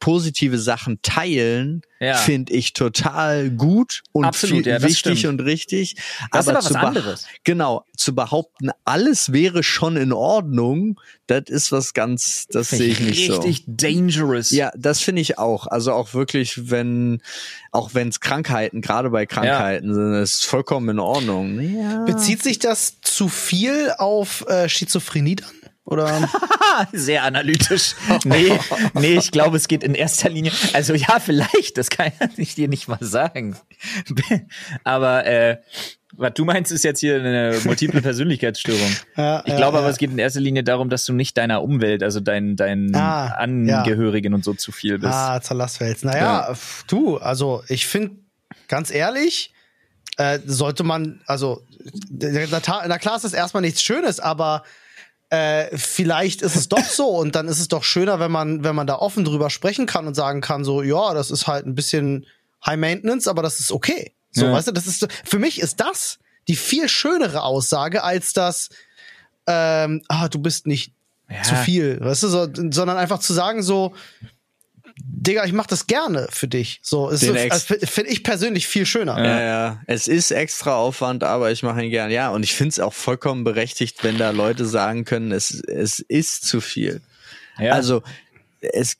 [0.00, 2.14] positive Sachen teilen, Ja.
[2.16, 5.40] finde ich total gut und Absolut, viel, ja, wichtig stimmt.
[5.40, 5.96] und richtig.
[6.32, 7.26] Das ist aber was anderes.
[7.44, 13.00] Genau, zu behaupten, alles wäre schon in Ordnung, das ist was ganz, das sehe ich
[13.00, 13.40] nicht so.
[13.40, 14.50] richtig dangerous.
[14.50, 15.66] Ja, das finde ich auch.
[15.66, 17.20] Also auch wirklich, wenn,
[17.72, 21.58] auch wenn es Krankheiten, gerade bei Krankheiten sind, ist vollkommen in Ordnung.
[21.60, 22.04] Ja.
[22.04, 25.50] Bezieht sich das zu viel auf äh, Schizophrenie dann?
[25.86, 26.28] Oder?
[26.92, 27.94] Sehr analytisch.
[28.24, 28.58] Nee,
[28.94, 30.50] nee, ich glaube, es geht in erster Linie.
[30.72, 33.56] Also ja, vielleicht, das kann ich dir nicht mal sagen.
[34.84, 35.58] Aber äh,
[36.16, 38.90] was du meinst, ist jetzt hier eine multiple Persönlichkeitsstörung.
[39.16, 39.92] Ja, ich ja, glaube aber, ja.
[39.92, 43.28] es geht in erster Linie darum, dass du nicht deiner Umwelt, also deinen deinen Ah,
[43.36, 45.12] Angehörigen und so zu viel bist.
[45.12, 46.02] ah, Zerlassfels.
[46.04, 48.16] Naja, pf, du, also ich finde,
[48.68, 49.52] ganz ehrlich,
[50.16, 51.62] äh, sollte man, also,
[52.10, 54.62] na klar ist das erstmal nichts Schönes, aber
[55.30, 58.74] äh, vielleicht ist es doch so und dann ist es doch schöner, wenn man, wenn
[58.76, 61.74] man da offen drüber sprechen kann und sagen kann, so, ja, das ist halt ein
[61.74, 62.26] bisschen
[62.64, 64.12] High Maintenance, aber das ist okay.
[64.30, 64.52] So, Ja.
[64.52, 66.18] weißt du, das ist, für mich ist das
[66.48, 68.68] die viel schönere Aussage als das,
[69.48, 70.92] ähm, ah, du bist nicht
[71.28, 71.42] Ja.
[71.42, 73.94] zu viel, weißt du, so, sondern einfach zu sagen so,
[74.98, 76.80] Digga, ich mach das gerne für dich.
[76.82, 79.18] So, es ist, also, finde ich persönlich viel schöner.
[79.22, 79.82] Ja, ja.
[79.86, 82.10] Es ist extra Aufwand, aber ich mache ihn gern.
[82.10, 85.98] Ja, und ich finde es auch vollkommen berechtigt, wenn da Leute sagen können, es, es
[85.98, 87.02] ist zu viel.
[87.58, 87.72] Ja.
[87.72, 88.02] Also
[88.60, 88.96] es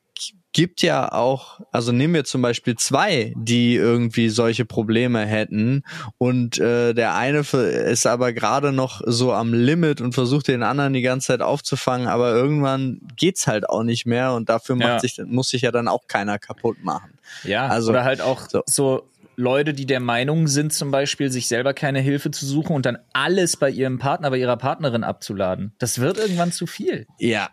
[0.56, 5.82] gibt ja auch, also nehmen wir zum Beispiel zwei, die irgendwie solche Probleme hätten
[6.16, 10.94] und äh, der eine ist aber gerade noch so am Limit und versucht den anderen
[10.94, 14.98] die ganze Zeit aufzufangen, aber irgendwann geht's halt auch nicht mehr und dafür macht Ja.
[15.00, 17.10] sich, muss sich ja dann auch keiner kaputt machen.
[17.44, 18.62] Ja, Also, oder halt auch so.
[18.64, 19.02] so.
[19.38, 22.96] Leute, die der Meinung sind, zum Beispiel, sich selber keine Hilfe zu suchen und dann
[23.12, 25.74] alles bei ihrem Partner, bei ihrer Partnerin abzuladen.
[25.78, 27.06] Das wird irgendwann zu viel.
[27.18, 27.50] Ja.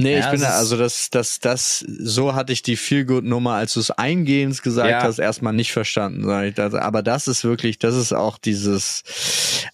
[0.00, 3.74] Nee, Ja, ich bin da, also das, das, das, so hatte ich die Feelgood-Nummer, als
[3.74, 5.02] du es eingehend gesagt Ja.
[5.02, 6.24] hast, erstmal nicht verstanden.
[6.24, 6.54] Sag ich.
[6.54, 9.02] Das, aber das ist wirklich, das ist auch dieses,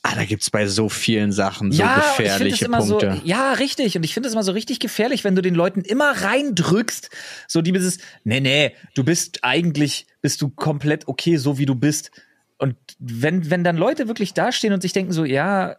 [0.03, 3.21] ah, da gibt's bei so vielen Sachen so ich finde es gefährliche immer Punkte.
[3.23, 3.99] so, ja, richtig.
[3.99, 7.11] Und ich finde es immer so richtig gefährlich, wenn du den Leuten immer reindrückst,
[7.47, 12.11] so dieses, nee, nee, du bist eigentlich, bist du komplett okay, so wie du bist.
[12.57, 15.77] Und wenn, wenn dann Leute wirklich dastehen und sich denken so, ja,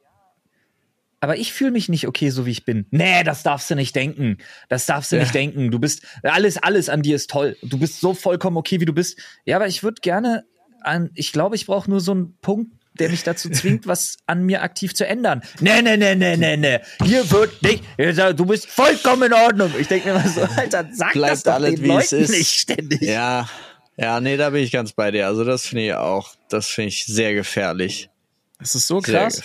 [1.26, 2.86] aber ich fühle mich nicht okay, so wie ich bin.
[2.92, 4.38] Nee, das darfst du nicht denken.
[4.70, 5.24] Das darfst du Ja.
[5.24, 5.72] nicht denken.
[5.72, 7.58] Du bist, alles, alles an dir ist toll.
[7.64, 9.18] Du bist so vollkommen okay, wie du bist.
[9.44, 10.46] Ja, aber ich würde gerne
[10.82, 14.44] an, ich glaube, ich brauche nur so einen Punkt, der mich dazu zwingt, was an
[14.46, 15.42] mir aktiv zu ändern.
[15.60, 16.80] Nee, nee, nee, nee, nee, nee.
[17.04, 19.74] Hier wird nicht, du bist vollkommen in Ordnung.
[19.80, 22.24] Ich denke mir immer so, Alter, sag das Bleibt doch alles, den wie es Leuten
[22.24, 22.30] ist.
[22.32, 23.02] nicht ständig.
[23.02, 23.50] Ja,
[23.98, 25.26] ja, nee, da bin ich ganz bei dir.
[25.28, 28.10] Also das finde ich auch, das finde ich sehr gefährlich.
[28.60, 29.42] Das ist so Sehr krass.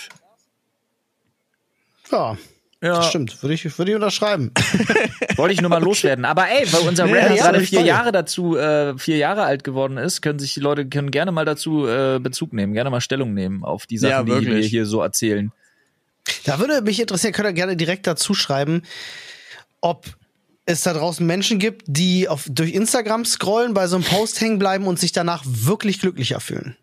[2.11, 2.37] Ja,
[2.83, 2.95] Ja.
[2.97, 3.41] das stimmt.
[3.43, 4.51] Würde ich, würde ich unterschreiben.
[5.35, 6.25] Wollte ich nur mal loswerden.
[6.25, 7.67] Aber ey, weil unser Nee, Rap ja, gerade voll.
[7.67, 11.31] vier Jahre dazu, äh, vier Jahre alt geworden ist, können sich die Leute können gerne
[11.31, 14.57] mal dazu äh, Bezug nehmen, gerne mal Stellung nehmen auf die Sachen, Ja, die wir
[14.59, 15.51] hier so erzählen.
[16.45, 18.83] Da würde mich interessieren, könnt ihr gerne direkt dazu schreiben,
[19.79, 20.05] ob
[20.65, 24.59] es da draußen Menschen gibt, die auf, durch Instagram scrollen, bei so einem Post hängen
[24.59, 26.75] bleiben und sich danach wirklich glücklicher fühlen.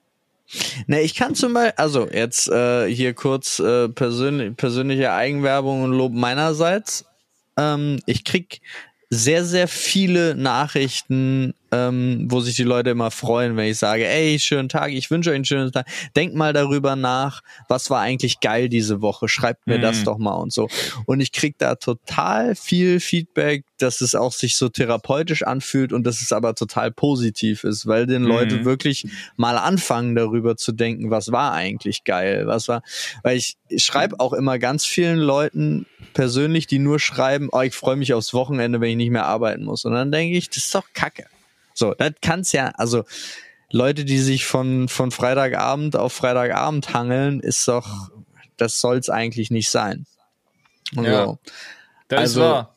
[0.87, 5.93] Ne, ich kann zum Beispiel, also jetzt äh, hier kurz äh, persönlich, persönliche Eigenwerbung und
[5.93, 7.05] Lob meinerseits.
[7.57, 8.61] Ähm, ich krieg
[9.11, 14.39] sehr, sehr viele Nachrichten, ähm, wo sich die Leute immer freuen, wenn ich sage, ey,
[14.39, 15.87] schönen Tag, ich wünsche euch einen schönen Tag.
[16.17, 19.83] Denkt mal darüber nach, was war eigentlich geil diese Woche, schreibt mir mhm.
[19.83, 20.69] das doch mal und so.
[21.07, 26.05] Und ich krieg da total viel Feedback, dass es auch sich so therapeutisch anfühlt und
[26.05, 28.29] dass es aber total positiv ist, weil den mhm.
[28.29, 29.07] Leute wirklich
[29.37, 32.83] mal anfangen, darüber zu denken, was war eigentlich geil, was war,
[33.23, 37.75] weil ich, ich schreibe auch immer ganz vielen Leuten persönlich, die nur schreiben, oh, ich
[37.75, 39.85] freue mich aufs Wochenende, wenn ich nicht mehr arbeiten muss.
[39.85, 41.27] Und dann denke ich, das ist doch Kacke.
[41.79, 43.05] So, das kann's ja, also
[43.71, 48.11] Leute, die sich von, von Freitagabend auf Freitagabend hangeln, ist doch,
[48.57, 50.05] das soll's eigentlich nicht sein.
[50.97, 51.39] Ja, so.
[52.09, 52.75] das also, ist wahr.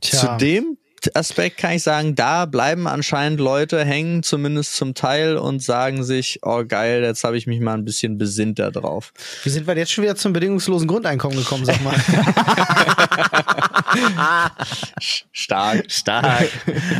[0.00, 0.78] Zu dem
[1.14, 6.40] Aspekt kann ich sagen, da bleiben anscheinend Leute hängen, zumindest zum Teil, und sagen sich,
[6.42, 9.12] oh geil, jetzt habe ich mich mal ein bisschen besinnt da drauf.
[9.42, 11.94] Wie sind wir jetzt schon wieder zum bedingungslosen Grundeinkommen gekommen, sag mal?
[15.32, 15.90] Stark.
[15.90, 16.48] Stark.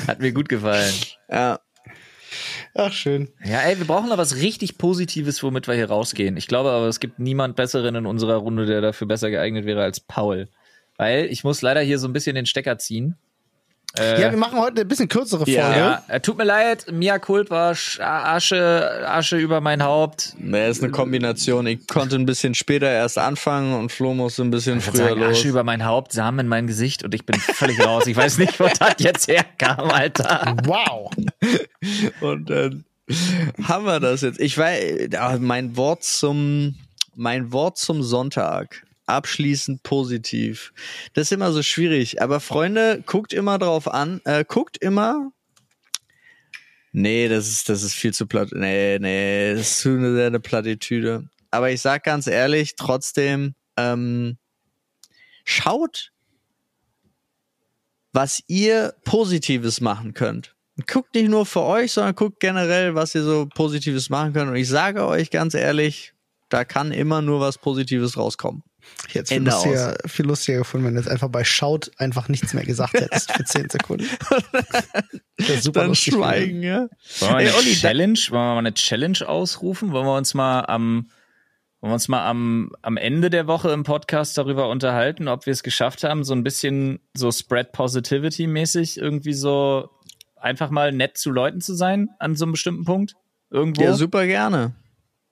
[0.07, 0.95] Hat mir gut gefallen.
[1.31, 1.61] Ja.
[2.75, 3.29] Ach, schön.
[3.45, 6.37] Ja, ey, wir brauchen da was richtig Positives, womit wir hier rausgehen.
[6.37, 9.83] Ich glaube aber, es gibt niemand Besseren in unserer Runde, der dafür besser geeignet wäre
[9.83, 10.49] als Paul.
[10.97, 13.17] Weil ich muss leider hier so ein bisschen den Stecker ziehen.
[13.99, 15.59] Äh, ja, wir machen heute eine bisschen kürzere Folge.
[15.59, 20.35] Ja, äh, tut mir leid, Mia Culpa, Asche, Asche über mein Haupt.
[20.39, 21.67] Nee, ist eine Kombination.
[21.67, 25.39] Ich konnte ein bisschen später erst anfangen und Flo musste ein bisschen früher sagen, los.
[25.39, 28.07] Asche über mein Haupt, Samen in mein Gesicht und ich bin völlig raus.
[28.07, 30.57] Ich weiß nicht, wo das jetzt herkam, Alter.
[30.65, 31.11] Wow.
[32.21, 32.85] und dann
[33.65, 34.39] haben wir das jetzt.
[34.39, 35.09] Ich weiß,
[35.41, 36.77] mein Wort zum,
[37.17, 40.73] mein Wort zum Sonntag abschließend positiv.
[41.15, 42.23] Das ist immer so schwierig.
[42.23, 45.33] Aber Freunde, guckt immer drauf an, äh, guckt immer.
[46.93, 48.51] Nee, das ist, das ist viel zu platt.
[48.53, 51.29] Nee, nee, das ist zu eine, eine Plattitüde.
[51.51, 54.39] Aber ich sag ganz ehrlich, trotzdem, ähm,
[55.45, 56.13] schaut,
[58.13, 60.55] was ihr Positives machen könnt.
[60.87, 64.51] Guckt nicht nur für euch, sondern guckt generell, was ihr so Positives machen könnt.
[64.51, 66.15] Und ich sage euch ganz ehrlich,
[66.49, 68.63] da kann immer nur was Positives rauskommen.
[69.09, 72.29] Ich hätte es viel lustiger, viel lustiger gefunden, wenn du jetzt einfach bei Schaut einfach
[72.29, 74.09] nichts mehr gesagt hättest für 10 Sekunden.
[75.37, 76.89] das super Dann schweigen, ja.
[77.19, 79.93] Wollen wir, eine Olli, Challenge, wollen wir mal eine Challenge ausrufen?
[79.93, 81.11] Wollen wir uns mal am,
[81.81, 85.53] wollen wir uns mal am, am Ende der Woche im Podcast darüber unterhalten, ob wir
[85.53, 89.91] es geschafft haben, so ein bisschen so Spread Positivity mäßig irgendwie so
[90.37, 93.15] einfach mal nett zu Leuten zu sein an so einem bestimmten Punkt?
[93.51, 93.83] Irgendwo?
[93.83, 94.75] Ja, super gerne.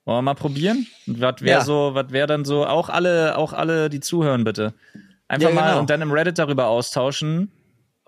[0.09, 0.86] Wollen wir mal probieren?
[1.06, 1.61] Was wäre ja.
[1.61, 4.72] so, was wäre dann so, auch alle, auch alle, die zuhören, bitte.
[5.28, 5.80] Einfach ja, mal genau.
[5.80, 7.50] und dann im Reddit darüber austauschen,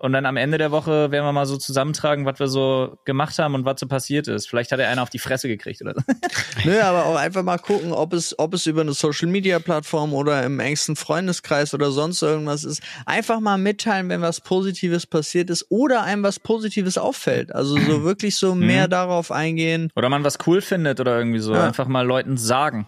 [0.01, 3.37] und dann am Ende der Woche werden wir mal so zusammentragen, was wir so gemacht
[3.37, 4.49] haben und was so passiert ist.
[4.49, 6.01] Vielleicht hat er einer auf die Fresse gekriegt oder so.
[6.65, 10.15] Nö, aber auch einfach mal gucken, ob es, ob es über eine Social Media Plattform
[10.15, 12.81] oder im engsten Freundeskreis oder sonst irgendwas ist.
[13.05, 17.53] Einfach mal mitteilen, wenn was Positives passiert ist oder einem was Positives auffällt.
[17.53, 18.91] Also so wirklich so mehr mhm.
[18.91, 19.91] darauf eingehen.
[19.95, 21.53] Oder man was cool findet oder irgendwie so.
[21.53, 21.67] Ja.
[21.67, 22.87] Einfach mal Leuten sagen.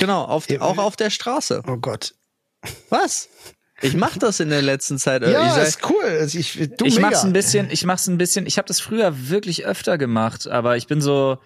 [0.00, 1.62] Genau, auf, auch auf der Straße.
[1.68, 2.14] Oh Gott.
[2.88, 3.28] Was?
[3.82, 5.22] Ich mache das in der letzten Zeit.
[5.22, 6.04] Ja, ich sag, ist cool.
[6.04, 7.68] Also ich, du ich mach's ein bisschen.
[7.70, 8.46] Ich mach's ein bisschen.
[8.46, 11.38] Ich habe das früher wirklich öfter gemacht, aber ich bin so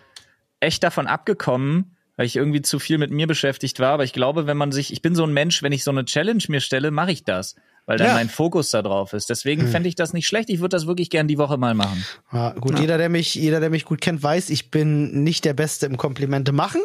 [0.60, 3.92] echt davon abgekommen, weil ich irgendwie zu viel mit mir beschäftigt war.
[3.92, 6.04] Aber ich glaube, wenn man sich, ich bin so ein Mensch, wenn ich so eine
[6.04, 7.56] Challenge mir stelle, mache ich das
[7.86, 8.14] weil dann ja.
[8.14, 9.30] mein Fokus da drauf ist.
[9.30, 9.68] Deswegen hm.
[9.68, 10.50] fände ich das nicht schlecht.
[10.50, 12.04] Ich würde das wirklich gern die Woche mal machen.
[12.32, 12.80] Ja, gut, ja.
[12.80, 15.96] jeder, der mich, jeder, der mich gut kennt, weiß, ich bin nicht der Beste im
[15.96, 16.82] Komplimente machen.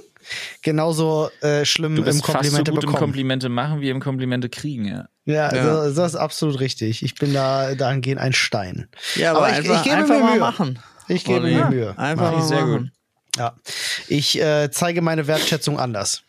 [0.61, 2.95] Genauso äh, schlimm du bist im Komplimente fast so gut bekommen.
[2.95, 5.07] im Komplimente machen wie im Komplimente kriegen, ja.
[5.25, 5.63] Ja, ja.
[5.63, 7.03] So, das ist absolut richtig.
[7.03, 8.87] Ich bin da dahingehend ein Stein.
[9.15, 10.39] Ja, aber, aber ich, ich, gebe einfach mir Mühe.
[10.39, 10.79] machen.
[11.07, 11.97] Ich gebe mir Mühe.
[11.97, 12.89] Einfach mal sehr gut.
[13.37, 13.55] Ja,
[14.07, 16.23] ich äh, zeige meine Wertschätzung anders.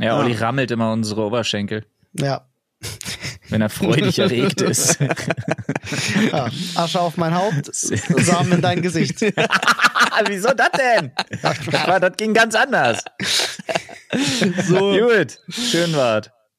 [0.00, 1.84] Ja, Olli rammelt immer unsere Oberschenkel.
[2.12, 2.47] Ja,
[3.48, 4.98] wenn er freudig erregt ist.
[6.32, 9.20] Ja, Asche auf mein Haupt, Samen in dein Gesicht.
[10.26, 11.12] Wieso das denn?
[11.42, 13.02] Das ging ganz anders.
[14.68, 14.98] So.
[14.98, 16.32] Gut, schön wart.